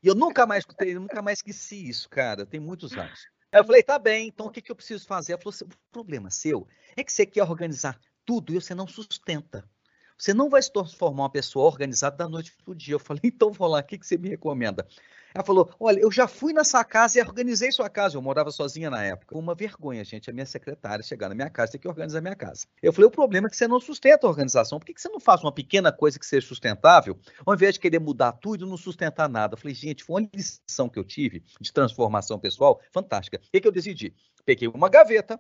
E 0.03 0.09
eu 0.09 0.15
nunca 0.15 0.47
mais 0.47 0.61
escutei, 0.63 0.95
nunca 0.95 1.21
mais 1.21 1.41
esqueci 1.41 1.87
isso, 1.87 2.09
cara. 2.09 2.47
Tem 2.47 2.59
muitos 2.59 2.95
anos. 2.95 3.27
Aí 3.57 3.61
eu 3.61 3.65
falei, 3.65 3.83
tá 3.83 3.99
bem, 3.99 4.29
então 4.29 4.49
o 4.49 4.51
que, 4.51 4.61
que 4.61 4.71
eu 4.71 4.77
preciso 4.77 5.07
fazer? 5.07 5.33
Ela 5.33 5.41
falou 5.41 5.55
assim, 5.55 5.65
o 5.65 5.91
problema 5.91 6.29
seu 6.29 6.69
é 6.95 7.03
que 7.03 7.11
você 7.11 7.25
quer 7.25 7.43
organizar 7.43 7.99
tudo 8.23 8.53
e 8.53 8.61
você 8.61 8.75
não 8.75 8.87
sustenta. 8.87 9.67
Você 10.19 10.33
não 10.33 10.49
vai 10.49 10.63
se 10.63 10.73
transformar 10.73 11.25
uma 11.25 11.31
pessoa 11.31 11.67
organizada 11.67 12.17
da 12.17 12.29
noite 12.29 12.53
para 12.53 12.73
o 12.73 12.75
dia. 12.75 12.95
Eu 12.95 12.99
falei, 12.99 13.23
então 13.25 13.53
vou 13.53 13.69
lá, 13.69 13.81
o 13.81 13.85
que, 13.85 13.99
que 13.99 14.07
você 14.07 14.17
me 14.17 14.29
recomenda? 14.29 14.87
Ela 15.37 15.45
falou: 15.45 15.71
Olha, 15.79 16.01
eu 16.01 16.11
já 16.11 16.27
fui 16.27 16.55
nessa 16.55 16.83
casa 16.83 17.19
e 17.19 17.23
organizei 17.23 17.71
sua 17.71 17.91
casa. 17.91 18.17
Eu 18.17 18.23
morava 18.23 18.51
sozinha 18.51 18.89
na 18.89 19.05
época. 19.05 19.37
Uma 19.37 19.55
vergonha, 19.55 20.03
gente, 20.03 20.31
a 20.31 20.33
minha 20.33 20.47
secretária 20.47 21.05
chegar 21.05 21.29
na 21.29 21.35
minha 21.35 21.51
casa 21.51 21.73
tem 21.73 21.81
que 21.81 21.87
organizar 21.87 22.23
minha 22.23 22.35
casa. 22.35 22.67
Eu 22.83 22.91
falei: 22.91 23.07
O 23.07 23.11
problema 23.11 23.47
é 23.47 23.51
que 23.51 23.57
você 23.57 23.69
não 23.69 23.79
sustenta 23.79 24.27
a 24.27 24.31
organização. 24.31 24.79
Por 24.79 24.87
que, 24.87 24.99
você 24.99 25.11
não 25.11 25.21
faz 25.21 25.43
uma 25.43 25.53
pequena 25.53 25.93
coisa 25.93 26.19
que 26.19 26.25
seja 26.25 26.47
sustentável, 26.47 27.19
ao 27.45 27.53
invés 27.53 27.75
de 27.75 27.81
querer 27.81 27.99
mudar 27.99 28.33
tudo 28.33 28.65
e 28.65 28.69
não 28.69 28.79
sustentar 28.79 29.29
nada? 29.29 29.55
Eu 29.55 29.59
falei: 29.59 29.75
Gente, 29.75 30.03
foi 30.03 30.23
uma 30.23 30.31
lição 30.35 30.89
que 30.89 30.99
eu 30.99 31.05
tive 31.05 31.45
de 31.61 31.71
transformação 31.71 32.39
pessoal 32.39 32.81
fantástica. 32.91 33.39
O 33.39 33.61
que 33.61 33.69
eu 33.69 33.73
decidi? 33.73 34.15
Peguei 34.47 34.69
uma 34.69 34.89
gaveta, 34.89 35.39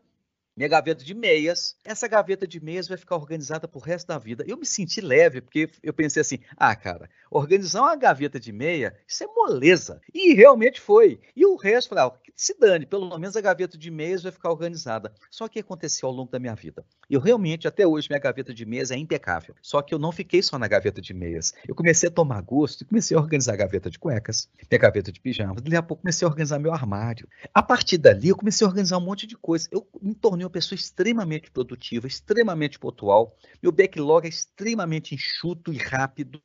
minha 0.56 0.68
gaveta 0.68 1.04
de 1.04 1.14
meias. 1.14 1.76
Essa 1.84 2.08
gaveta 2.08 2.46
de 2.46 2.58
meias 2.58 2.88
vai 2.88 2.96
ficar 2.96 3.16
organizada 3.16 3.68
pro 3.68 3.78
resto 3.78 4.08
da 4.08 4.18
vida. 4.18 4.44
Eu 4.46 4.56
me 4.56 4.64
senti 4.64 5.00
leve, 5.00 5.40
porque 5.40 5.70
eu 5.82 5.92
pensei 5.92 6.22
assim: 6.22 6.38
ah, 6.56 6.74
cara, 6.74 7.10
organizar 7.30 7.82
uma 7.82 7.96
gaveta 7.96 8.40
de 8.40 8.52
meia, 8.52 8.96
isso 9.06 9.22
é 9.22 9.26
moleza. 9.26 10.00
E 10.14 10.32
realmente 10.32 10.80
foi. 10.80 11.20
E 11.36 11.44
o 11.44 11.56
resto, 11.56 11.90
falei, 11.90 12.04
ah, 12.04 12.12
se 12.36 12.54
dane, 12.58 12.84
pelo 12.84 13.18
menos 13.18 13.34
a 13.34 13.40
gaveta 13.40 13.78
de 13.78 13.90
meias 13.90 14.22
vai 14.22 14.30
ficar 14.30 14.50
organizada. 14.50 15.10
Só 15.30 15.48
que 15.48 15.58
aconteceu 15.58 16.06
ao 16.06 16.14
longo 16.14 16.30
da 16.30 16.38
minha 16.38 16.54
vida. 16.54 16.84
Eu 17.08 17.18
realmente, 17.18 17.66
até 17.66 17.86
hoje, 17.86 18.08
minha 18.10 18.20
gaveta 18.20 18.52
de 18.52 18.66
meias 18.66 18.90
é 18.90 18.96
impecável. 18.96 19.54
Só 19.62 19.80
que 19.80 19.94
eu 19.94 19.98
não 19.98 20.12
fiquei 20.12 20.42
só 20.42 20.58
na 20.58 20.68
gaveta 20.68 21.00
de 21.00 21.14
meias. 21.14 21.54
Eu 21.66 21.74
comecei 21.74 22.10
a 22.10 22.12
tomar 22.12 22.42
gosto 22.42 22.82
e 22.82 22.84
comecei 22.84 23.16
a 23.16 23.20
organizar 23.20 23.54
a 23.54 23.56
gaveta 23.56 23.88
de 23.88 23.98
cuecas, 23.98 24.50
minha 24.70 24.78
gaveta 24.78 25.10
de 25.10 25.18
pijama. 25.18 25.54
Daqui 25.54 25.76
a 25.76 25.82
pouco 25.82 26.02
comecei 26.02 26.26
a 26.26 26.28
organizar 26.28 26.58
meu 26.58 26.74
armário. 26.74 27.26
A 27.54 27.62
partir 27.62 27.96
dali, 27.96 28.28
eu 28.28 28.36
comecei 28.36 28.66
a 28.66 28.68
organizar 28.68 28.98
um 28.98 29.04
monte 29.04 29.26
de 29.26 29.36
coisa. 29.36 29.66
Eu 29.72 29.88
me 30.02 30.14
tornei 30.14 30.44
uma 30.44 30.50
pessoa 30.50 30.76
extremamente 30.76 31.50
produtiva, 31.50 32.06
extremamente 32.06 32.78
pontual. 32.78 33.34
Meu 33.62 33.72
backlog 33.72 34.26
é 34.26 34.28
extremamente 34.28 35.14
enxuto 35.14 35.72
e 35.72 35.78
rápido. 35.78 36.40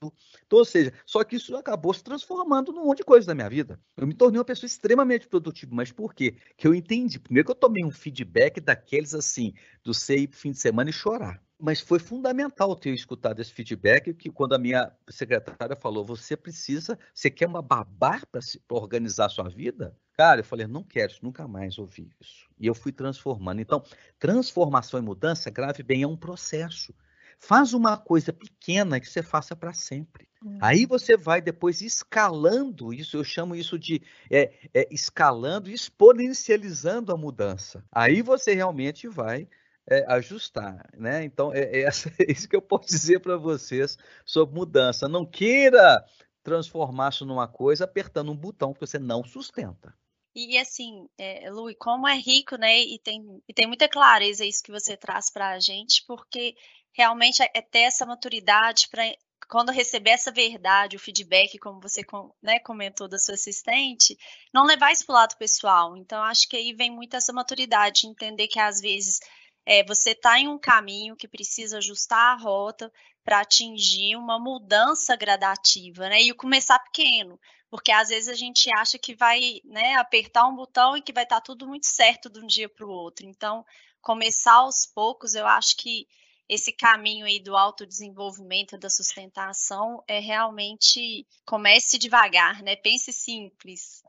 Então, 0.46 0.60
ou 0.60 0.66
seja, 0.66 0.94
só 1.06 1.22
que 1.24 1.36
isso 1.36 1.54
acabou 1.58 1.94
se 1.94 2.04
transformando 2.04 2.72
num 2.72 2.86
monte 2.86 3.00
de 3.00 3.04
coisa 3.04 3.28
da 3.28 3.36
minha 3.36 3.50
vida. 3.50 3.78
Eu 3.98 4.08
me 4.08 4.14
tornei 4.14 4.40
uma 4.40 4.46
pessoa 4.46 4.68
extremamente 4.68 5.28
produtiva. 5.28 5.81
Mas 5.82 5.92
por 5.92 6.14
quê? 6.14 6.36
Que 6.56 6.68
eu 6.68 6.76
entendi. 6.76 7.20
Primeiro 7.20 7.46
que 7.46 7.52
eu 7.52 7.56
tomei 7.56 7.84
um 7.84 7.90
feedback 7.92 8.62
daqueles 8.62 9.16
assim, 9.16 9.54
do 9.84 9.94
sei 9.94 10.30
fim 10.32 10.52
de 10.52 10.60
semana 10.60 10.92
e 10.92 10.94
chorar 10.94 11.42
mas 11.62 11.80
foi 11.80 12.00
fundamental 12.00 12.76
ter 12.76 12.92
escutado 12.92 13.40
esse 13.40 13.54
feedback 13.54 14.16
que 14.16 14.32
quando 14.32 14.54
a 14.54 14.58
minha 14.58 14.92
secretária 15.08 15.76
falou, 15.76 16.04
você 16.04 16.36
precisa, 16.36 16.98
você 17.14 17.30
quer 17.30 17.48
uma 17.48 17.62
babá 17.62 18.20
para 18.32 18.42
organizar 18.72 19.28
a 19.28 19.30
sua 19.30 19.48
vida? 19.48 19.96
Cara, 20.14 20.42
eu 20.42 20.44
falei, 20.44 20.66
não 20.66 20.84
quero 20.84 21.14
nunca 21.22 21.48
mais 21.48 21.78
ouvir 21.78 22.10
isso. 22.20 22.50
E 22.60 22.66
eu 22.66 22.74
fui 22.74 22.92
transformando. 22.92 23.62
Então, 23.62 23.84
transformação 24.18 25.00
e 25.00 25.04
mudança, 25.04 25.52
grave 25.52 25.84
bem, 25.84 26.02
é 26.02 26.08
um 26.08 26.18
processo. 26.18 26.96
Faz 27.44 27.74
uma 27.74 27.98
coisa 27.98 28.32
pequena 28.32 29.00
que 29.00 29.10
você 29.10 29.24
faça 29.24 29.56
para 29.56 29.74
sempre. 29.74 30.28
Uhum. 30.46 30.60
Aí 30.62 30.86
você 30.86 31.18
vai 31.18 31.42
depois 31.42 31.82
escalando 31.82 32.94
isso, 32.94 33.18
eu 33.18 33.24
chamo 33.24 33.56
isso 33.56 33.80
de 33.80 34.00
é, 34.30 34.54
é, 34.72 34.88
escalando, 34.92 35.68
exponencializando 35.68 37.12
a 37.12 37.18
mudança. 37.18 37.84
Aí 37.92 38.22
você 38.22 38.54
realmente 38.54 39.08
vai 39.08 39.48
é, 39.90 40.06
ajustar, 40.14 40.88
né? 40.96 41.24
Então 41.24 41.52
é, 41.52 41.82
é, 41.82 41.88
é 42.20 42.32
isso 42.32 42.48
que 42.48 42.56
eu 42.56 42.62
posso 42.62 42.88
dizer 42.88 43.20
para 43.20 43.38
vocês 43.38 43.98
sobre 44.24 44.56
mudança. 44.56 45.08
Não 45.08 45.26
queira 45.26 46.06
transformar-se 46.44 47.26
numa 47.26 47.48
coisa 47.48 47.86
apertando 47.86 48.32
um 48.32 48.38
botão 48.38 48.72
que 48.72 48.80
você 48.80 49.00
não 49.00 49.24
sustenta. 49.24 49.96
E 50.34 50.58
assim, 50.58 51.10
é, 51.18 51.50
Lu, 51.50 51.76
como 51.78 52.08
é 52.08 52.16
rico, 52.16 52.56
né? 52.56 52.80
E 52.80 52.98
tem, 53.00 53.42
e 53.48 53.54
tem 53.54 53.68
muita 53.68 53.90
clareza 53.90 54.46
isso 54.46 54.64
que 54.64 54.72
você 54.72 54.96
traz 54.96 55.30
para 55.30 55.50
a 55.50 55.60
gente, 55.60 56.06
porque 56.08 56.56
realmente 56.94 57.42
é, 57.42 57.50
é 57.54 57.62
ter 57.62 57.80
essa 57.80 58.06
maturidade 58.06 58.88
para 58.90 59.04
quando 59.50 59.72
receber 59.72 60.12
essa 60.12 60.32
verdade, 60.32 60.96
o 60.96 61.00
feedback, 61.00 61.58
como 61.60 61.82
você 61.82 62.02
né, 62.42 62.58
comentou 62.60 63.10
da 63.10 63.20
sua 63.20 63.36
assistente, 63.36 64.18
não 64.54 64.64
levar 64.64 64.94
isso 64.94 65.06
para 65.06 65.14
o 65.14 65.16
lado 65.16 65.38
pessoal. 65.38 65.98
Então, 65.98 66.24
acho 66.24 66.48
que 66.48 66.56
aí 66.56 66.74
vem 66.74 66.90
muito 66.90 67.18
essa 67.18 67.34
maturidade, 67.34 68.08
entender 68.08 68.48
que 68.48 68.60
às 68.60 68.80
vezes 68.80 69.20
é, 69.66 69.84
você 69.84 70.12
está 70.12 70.40
em 70.40 70.48
um 70.48 70.58
caminho 70.58 71.18
que 71.18 71.28
precisa 71.28 71.80
ajustar 71.80 72.34
a 72.34 72.42
rota, 72.42 72.90
para 73.24 73.42
atingir 73.42 74.16
uma 74.16 74.40
mudança 74.40 75.16
gradativa, 75.16 76.10
né? 76.10 76.22
E 76.22 76.34
começar 76.34 76.80
pequeno, 76.80 77.40
porque 77.70 77.92
às 77.92 78.10
vezes 78.10 78.28
a 78.28 78.34
gente 78.34 78.70
acha 78.76 78.98
que 78.98 79.16
vai, 79.16 79.62
né, 79.64 79.96
apertar 79.96 80.48
um 80.48 80.56
botão 80.56 80.98
e 80.98 81.02
que 81.02 81.14
vai 81.14 81.24
estar 81.24 81.38
tá 81.38 81.42
tudo 81.42 81.68
muito 81.68 81.86
certo 81.86 82.30
de 82.30 82.40
um 82.40 82.48
dia 82.48 82.68
para 82.68 82.86
o 82.86 82.90
outro. 82.90 83.26
Então, 83.26 83.66
começar 84.02 84.54
aos 84.54 84.86
poucos, 84.86 85.36
eu 85.36 85.46
acho 85.48 85.78
que 85.78 86.08
esse 86.52 86.74
caminho 86.74 87.26
aí 87.26 87.40
do 87.40 87.56
autodesenvolvimento, 87.56 88.78
da 88.78 88.90
sustentação, 88.90 90.04
é 90.06 90.20
realmente 90.20 91.26
comece 91.46 91.98
devagar, 91.98 92.62
né? 92.62 92.76
Pense 92.76 93.14
simples. 93.14 94.04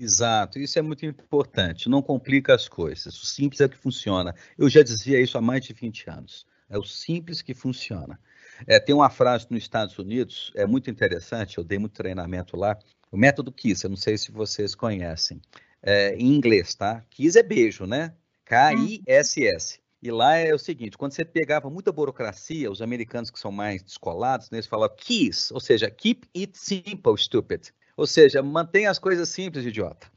Exato, 0.00 0.58
isso 0.58 0.78
é 0.78 0.82
muito 0.82 1.04
importante. 1.04 1.90
Não 1.90 2.00
complica 2.00 2.54
as 2.54 2.66
coisas. 2.66 3.22
O 3.22 3.26
simples 3.26 3.60
é 3.60 3.68
que 3.68 3.76
funciona. 3.76 4.34
Eu 4.56 4.70
já 4.70 4.82
dizia 4.82 5.20
isso 5.20 5.36
há 5.36 5.42
mais 5.42 5.66
de 5.66 5.74
20 5.74 6.08
anos. 6.08 6.46
É 6.70 6.78
o 6.78 6.82
simples 6.82 7.42
que 7.42 7.52
funciona. 7.52 8.18
É, 8.66 8.80
tem 8.80 8.94
uma 8.94 9.10
frase 9.10 9.46
nos 9.50 9.62
Estados 9.62 9.98
Unidos, 9.98 10.50
é 10.54 10.64
muito 10.64 10.88
interessante, 10.88 11.58
eu 11.58 11.64
dei 11.64 11.78
muito 11.78 11.92
treinamento 11.92 12.56
lá, 12.56 12.78
o 13.10 13.18
método 13.18 13.52
KISS, 13.52 13.84
eu 13.84 13.90
não 13.90 13.96
sei 13.98 14.16
se 14.16 14.32
vocês 14.32 14.74
conhecem, 14.74 15.42
é, 15.82 16.14
em 16.14 16.34
inglês, 16.34 16.74
tá? 16.74 17.04
KISS 17.10 17.36
é 17.36 17.42
beijo, 17.42 17.84
né? 17.84 18.14
K-I-S-S. 18.46 19.81
E 20.02 20.10
lá 20.10 20.34
é 20.34 20.52
o 20.52 20.58
seguinte, 20.58 20.98
quando 20.98 21.12
você 21.12 21.24
pegava 21.24 21.70
muita 21.70 21.92
burocracia, 21.92 22.68
os 22.68 22.82
americanos 22.82 23.30
que 23.30 23.38
são 23.38 23.52
mais 23.52 23.84
descolados, 23.84 24.50
né, 24.50 24.56
eles 24.56 24.66
falavam 24.66 24.96
KISS, 24.96 25.52
ou 25.52 25.60
seja, 25.60 25.88
keep 25.88 26.28
it 26.36 26.58
simple, 26.58 27.16
stupid. 27.16 27.68
Ou 27.96 28.04
seja, 28.04 28.42
mantenha 28.42 28.90
as 28.90 28.98
coisas 28.98 29.28
simples, 29.28 29.64
idiota. 29.64 30.10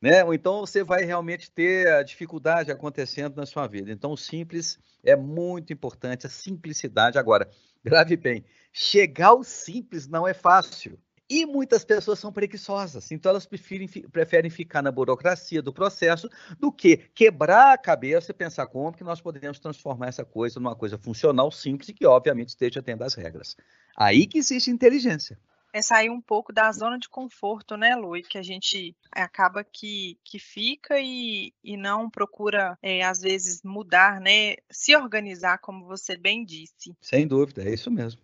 Né? 0.00 0.22
Ou 0.22 0.32
então 0.32 0.60
você 0.60 0.84
vai 0.84 1.02
realmente 1.02 1.50
ter 1.50 1.88
a 1.88 2.04
dificuldade 2.04 2.70
acontecendo 2.70 3.34
na 3.34 3.44
sua 3.44 3.66
vida. 3.66 3.90
Então, 3.90 4.12
o 4.12 4.16
simples 4.16 4.78
é 5.02 5.16
muito 5.16 5.72
importante, 5.72 6.26
a 6.26 6.30
simplicidade. 6.30 7.18
Agora, 7.18 7.50
grave 7.82 8.16
bem, 8.16 8.44
chegar 8.72 9.28
ao 9.28 9.42
simples 9.42 10.06
não 10.06 10.28
é 10.28 10.34
fácil. 10.34 10.96
E 11.34 11.44
muitas 11.44 11.84
pessoas 11.84 12.20
são 12.20 12.32
preguiçosas, 12.32 13.10
então 13.10 13.30
elas 13.30 13.44
preferem, 13.44 13.88
preferem 13.88 14.48
ficar 14.48 14.80
na 14.80 14.92
burocracia 14.92 15.60
do 15.60 15.72
processo 15.72 16.30
do 16.60 16.70
que 16.70 16.96
quebrar 17.12 17.72
a 17.72 17.76
cabeça 17.76 18.30
e 18.30 18.34
pensar 18.34 18.68
como 18.68 18.92
que 18.92 19.02
nós 19.02 19.20
podemos 19.20 19.58
transformar 19.58 20.06
essa 20.06 20.24
coisa 20.24 20.60
numa 20.60 20.76
coisa 20.76 20.96
funcional, 20.96 21.50
simples 21.50 21.88
e 21.88 21.92
que, 21.92 22.06
obviamente, 22.06 22.50
esteja 22.50 22.80
dentro 22.80 23.00
das 23.00 23.14
regras. 23.14 23.56
Aí 23.96 24.28
que 24.28 24.38
existe 24.38 24.70
inteligência 24.70 25.36
é 25.72 25.82
sair 25.82 26.08
um 26.08 26.20
pouco 26.20 26.52
da 26.52 26.70
zona 26.70 27.00
de 27.00 27.08
conforto, 27.08 27.76
né, 27.76 27.96
Lu? 27.96 28.12
Que 28.22 28.38
a 28.38 28.42
gente 28.44 28.94
acaba 29.10 29.64
que, 29.64 30.16
que 30.22 30.38
fica 30.38 31.00
e, 31.00 31.52
e 31.64 31.76
não 31.76 32.08
procura, 32.08 32.78
é, 32.80 33.02
às 33.02 33.20
vezes, 33.20 33.60
mudar, 33.64 34.20
né? 34.20 34.54
Se 34.70 34.94
organizar, 34.94 35.58
como 35.58 35.84
você 35.84 36.16
bem 36.16 36.44
disse. 36.44 36.96
Sem 37.00 37.26
dúvida, 37.26 37.64
é 37.64 37.74
isso 37.74 37.90
mesmo. 37.90 38.22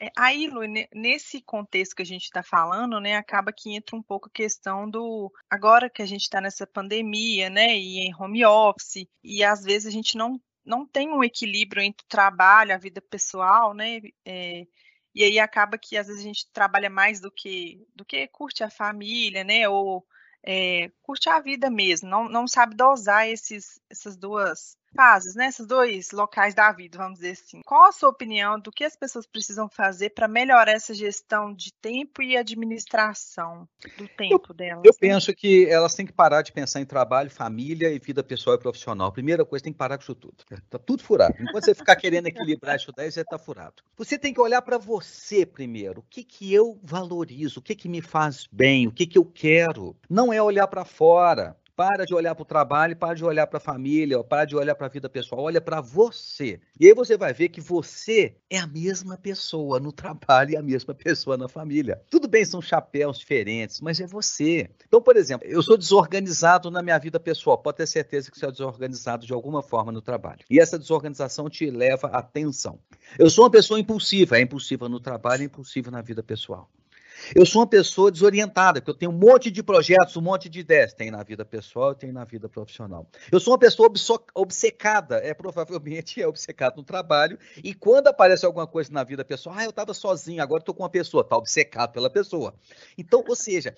É, 0.00 0.10
aí, 0.16 0.46
Lu, 0.46 0.62
nesse 0.94 1.42
contexto 1.42 1.94
que 1.94 2.02
a 2.02 2.06
gente 2.06 2.24
está 2.24 2.42
falando, 2.42 2.98
né, 3.00 3.16
acaba 3.16 3.52
que 3.52 3.74
entra 3.74 3.94
um 3.94 4.02
pouco 4.02 4.28
a 4.28 4.32
questão 4.32 4.88
do. 4.88 5.30
Agora 5.48 5.90
que 5.90 6.00
a 6.00 6.06
gente 6.06 6.22
está 6.22 6.40
nessa 6.40 6.66
pandemia, 6.66 7.50
né, 7.50 7.76
e 7.76 7.98
em 8.00 8.14
home 8.14 8.44
office, 8.44 9.06
e 9.22 9.44
às 9.44 9.62
vezes 9.62 9.86
a 9.86 9.90
gente 9.90 10.16
não, 10.16 10.40
não 10.64 10.86
tem 10.86 11.10
um 11.10 11.22
equilíbrio 11.22 11.82
entre 11.82 12.04
o 12.04 12.08
trabalho, 12.08 12.74
a 12.74 12.78
vida 12.78 13.00
pessoal, 13.02 13.74
né, 13.74 14.00
é, 14.24 14.66
e 15.14 15.24
aí 15.24 15.38
acaba 15.38 15.76
que 15.76 15.96
às 15.96 16.06
vezes 16.06 16.22
a 16.22 16.24
gente 16.24 16.50
trabalha 16.52 16.88
mais 16.88 17.20
do 17.20 17.30
que 17.30 17.84
do 17.94 18.04
que 18.04 18.26
curte 18.28 18.62
a 18.64 18.70
família, 18.70 19.44
né? 19.44 19.68
Ou 19.68 20.06
é, 20.42 20.90
curte 21.02 21.28
a 21.28 21.40
vida 21.40 21.68
mesmo, 21.70 22.08
não, 22.08 22.28
não 22.28 22.48
sabe 22.48 22.74
dosar 22.74 23.28
esses, 23.28 23.80
essas 23.90 24.16
duas 24.16 24.76
fases, 24.94 25.34
né? 25.34 25.46
Esses 25.46 25.66
dois 25.66 26.10
locais 26.12 26.54
da 26.54 26.70
vida, 26.72 26.98
vamos 26.98 27.20
dizer 27.20 27.32
assim. 27.32 27.60
Qual 27.64 27.84
a 27.84 27.92
sua 27.92 28.08
opinião 28.08 28.58
do 28.58 28.70
que 28.70 28.84
as 28.84 28.96
pessoas 28.96 29.26
precisam 29.26 29.68
fazer 29.68 30.10
para 30.10 30.28
melhorar 30.28 30.72
essa 30.72 30.94
gestão 30.94 31.52
de 31.52 31.72
tempo 31.72 32.22
e 32.22 32.36
administração 32.36 33.68
do 33.96 34.08
tempo 34.08 34.46
eu, 34.50 34.54
delas? 34.54 34.84
Eu 34.84 34.92
né? 34.92 34.98
penso 35.00 35.34
que 35.34 35.66
elas 35.68 35.94
têm 35.94 36.06
que 36.06 36.12
parar 36.12 36.42
de 36.42 36.52
pensar 36.52 36.80
em 36.80 36.86
trabalho, 36.86 37.30
família 37.30 37.90
e 37.90 37.98
vida 37.98 38.22
pessoal 38.22 38.56
e 38.56 38.58
profissional. 38.58 39.12
Primeira 39.12 39.44
coisa, 39.44 39.62
tem 39.62 39.72
que 39.72 39.78
parar 39.78 39.96
com 39.96 40.02
isso 40.02 40.14
tudo. 40.14 40.36
Tá 40.68 40.78
tudo 40.78 41.02
furado. 41.02 41.34
Enquanto 41.40 41.64
você 41.64 41.74
ficar 41.74 41.96
querendo 41.96 42.26
equilibrar 42.26 42.76
isso 42.76 42.92
daí, 42.96 43.10
você 43.10 43.24
tá 43.24 43.38
furado. 43.38 43.82
Você 43.96 44.18
tem 44.18 44.32
que 44.34 44.40
olhar 44.40 44.62
para 44.62 44.78
você 44.78 45.46
primeiro. 45.46 46.00
O 46.00 46.04
que 46.08 46.24
que 46.24 46.52
eu 46.52 46.78
valorizo? 46.82 47.60
O 47.60 47.62
que 47.62 47.74
que 47.74 47.88
me 47.88 48.02
faz 48.02 48.46
bem? 48.50 48.86
O 48.86 48.92
que 48.92 49.06
que 49.06 49.18
eu 49.18 49.24
quero? 49.24 49.96
Não 50.08 50.32
é 50.32 50.42
olhar 50.42 50.66
para 50.66 50.84
fora. 50.84 51.56
Para 51.80 52.04
de 52.04 52.14
olhar 52.14 52.34
para 52.34 52.42
o 52.42 52.44
trabalho, 52.44 52.94
para 52.94 53.14
de 53.14 53.24
olhar 53.24 53.46
para 53.46 53.56
a 53.56 53.60
família, 53.60 54.22
para 54.22 54.44
de 54.44 54.54
olhar 54.54 54.74
para 54.74 54.86
a 54.86 54.90
vida 54.90 55.08
pessoal, 55.08 55.40
olha 55.40 55.62
para 55.62 55.80
você. 55.80 56.60
E 56.78 56.86
aí 56.86 56.92
você 56.92 57.16
vai 57.16 57.32
ver 57.32 57.48
que 57.48 57.58
você 57.58 58.36
é 58.50 58.58
a 58.58 58.66
mesma 58.66 59.16
pessoa 59.16 59.80
no 59.80 59.90
trabalho 59.90 60.50
e 60.50 60.56
a 60.58 60.62
mesma 60.62 60.92
pessoa 60.92 61.38
na 61.38 61.48
família. 61.48 61.98
Tudo 62.10 62.28
bem, 62.28 62.44
são 62.44 62.60
chapéus 62.60 63.18
diferentes, 63.18 63.80
mas 63.80 63.98
é 63.98 64.06
você. 64.06 64.68
Então, 64.86 65.00
por 65.00 65.16
exemplo, 65.16 65.48
eu 65.48 65.62
sou 65.62 65.78
desorganizado 65.78 66.70
na 66.70 66.82
minha 66.82 66.98
vida 66.98 67.18
pessoal. 67.18 67.56
Pode 67.56 67.78
ter 67.78 67.86
certeza 67.86 68.30
que 68.30 68.38
você 68.38 68.44
é 68.44 68.50
desorganizado 68.50 69.24
de 69.24 69.32
alguma 69.32 69.62
forma 69.62 69.90
no 69.90 70.02
trabalho. 70.02 70.40
E 70.50 70.60
essa 70.60 70.78
desorganização 70.78 71.48
te 71.48 71.70
leva 71.70 72.08
à 72.08 72.20
tensão. 72.20 72.78
Eu 73.18 73.30
sou 73.30 73.44
uma 73.44 73.50
pessoa 73.50 73.80
impulsiva, 73.80 74.36
é 74.36 74.42
impulsiva 74.42 74.86
no 74.86 75.00
trabalho, 75.00 75.44
é 75.44 75.46
impulsiva 75.46 75.90
na 75.90 76.02
vida 76.02 76.22
pessoal. 76.22 76.68
Eu 77.34 77.46
sou 77.46 77.60
uma 77.60 77.66
pessoa 77.66 78.10
desorientada, 78.10 78.80
porque 78.80 78.90
eu 78.90 78.94
tenho 78.94 79.12
um 79.12 79.14
monte 79.14 79.50
de 79.50 79.62
projetos, 79.62 80.16
um 80.16 80.20
monte 80.20 80.48
de 80.48 80.60
ideias. 80.60 80.92
Tem 80.92 81.10
na 81.10 81.22
vida 81.22 81.44
pessoal, 81.44 81.94
tem 81.94 82.10
na 82.10 82.24
vida 82.24 82.48
profissional. 82.48 83.06
Eu 83.30 83.38
sou 83.38 83.52
uma 83.52 83.58
pessoa 83.58 83.90
obcecada, 84.34 85.16
é 85.18 85.32
provavelmente 85.32 86.20
é 86.20 86.26
obcecado 86.26 86.76
no 86.76 86.82
trabalho. 86.82 87.38
E 87.62 87.72
quando 87.72 88.08
aparece 88.08 88.44
alguma 88.44 88.66
coisa 88.66 88.92
na 88.92 89.04
vida 89.04 89.24
pessoal, 89.24 89.54
ah, 89.58 89.64
eu 89.64 89.70
estava 89.70 89.94
sozinho, 89.94 90.42
agora 90.42 90.60
estou 90.60 90.74
com 90.74 90.82
uma 90.82 90.90
pessoa, 90.90 91.22
está 91.22 91.36
obcecado 91.36 91.92
pela 91.92 92.10
pessoa. 92.10 92.54
Então, 92.98 93.24
ou 93.26 93.36
seja, 93.36 93.74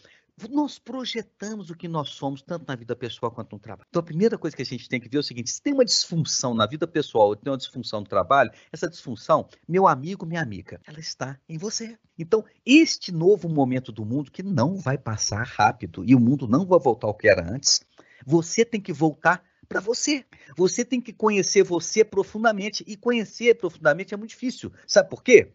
nós 0.50 0.78
projetamos 0.78 1.70
o 1.70 1.76
que 1.76 1.88
nós 1.88 2.10
somos, 2.10 2.42
tanto 2.42 2.66
na 2.66 2.74
vida 2.74 2.94
pessoal 2.96 3.30
quanto 3.32 3.52
no 3.52 3.58
trabalho. 3.58 3.86
Então, 3.88 4.00
a 4.00 4.04
primeira 4.04 4.38
coisa 4.38 4.56
que 4.56 4.62
a 4.62 4.66
gente 4.66 4.88
tem 4.88 5.00
que 5.00 5.08
ver 5.08 5.18
é 5.18 5.20
o 5.20 5.22
seguinte: 5.22 5.50
se 5.50 5.62
tem 5.62 5.72
uma 5.72 5.84
disfunção 5.84 6.54
na 6.54 6.66
vida 6.66 6.86
pessoal 6.86 7.28
ou 7.28 7.36
tem 7.36 7.50
uma 7.52 7.58
disfunção 7.58 8.00
no 8.00 8.06
trabalho, 8.06 8.50
essa 8.72 8.88
disfunção, 8.88 9.48
meu 9.68 9.86
amigo, 9.86 10.26
minha 10.26 10.42
amiga, 10.42 10.80
ela 10.86 11.00
está 11.00 11.38
em 11.48 11.58
você. 11.58 11.98
Então, 12.18 12.44
este 12.64 13.12
novo 13.12 13.48
momento 13.48 13.90
do 13.90 14.04
mundo, 14.04 14.30
que 14.30 14.42
não 14.42 14.76
vai 14.76 14.98
passar 14.98 15.44
rápido 15.44 16.04
e 16.06 16.14
o 16.14 16.20
mundo 16.20 16.46
não 16.46 16.66
vai 16.66 16.78
voltar 16.78 17.06
ao 17.06 17.14
que 17.14 17.28
era 17.28 17.48
antes, 17.50 17.80
você 18.24 18.64
tem 18.64 18.80
que 18.80 18.92
voltar 18.92 19.42
para 19.68 19.80
você. 19.80 20.24
Você 20.56 20.84
tem 20.84 21.00
que 21.00 21.12
conhecer 21.12 21.62
você 21.62 22.04
profundamente. 22.04 22.84
E 22.86 22.96
conhecer 22.96 23.54
profundamente 23.54 24.12
é 24.12 24.16
muito 24.16 24.30
difícil. 24.30 24.70
Sabe 24.86 25.08
por 25.08 25.22
quê? 25.22 25.52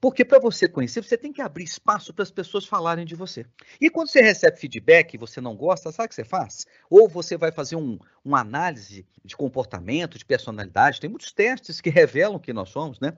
Porque 0.00 0.24
para 0.24 0.38
você 0.38 0.68
conhecer, 0.68 1.02
você 1.02 1.16
tem 1.16 1.32
que 1.32 1.42
abrir 1.42 1.64
espaço 1.64 2.12
para 2.12 2.22
as 2.22 2.30
pessoas 2.30 2.66
falarem 2.66 3.04
de 3.04 3.14
você. 3.14 3.46
E 3.80 3.90
quando 3.90 4.08
você 4.08 4.20
recebe 4.20 4.58
feedback 4.58 5.14
e 5.14 5.18
você 5.18 5.40
não 5.40 5.56
gosta, 5.56 5.92
sabe 5.92 6.06
o 6.06 6.08
que 6.08 6.14
você 6.14 6.24
faz? 6.24 6.66
Ou 6.90 7.08
você 7.08 7.36
vai 7.36 7.52
fazer 7.52 7.76
um, 7.76 7.98
uma 8.24 8.40
análise 8.40 9.06
de 9.24 9.36
comportamento, 9.36 10.18
de 10.18 10.24
personalidade. 10.24 11.00
Tem 11.00 11.10
muitos 11.10 11.32
testes 11.32 11.80
que 11.80 11.90
revelam 11.90 12.38
que 12.38 12.52
nós 12.52 12.68
somos, 12.70 13.00
né? 13.00 13.16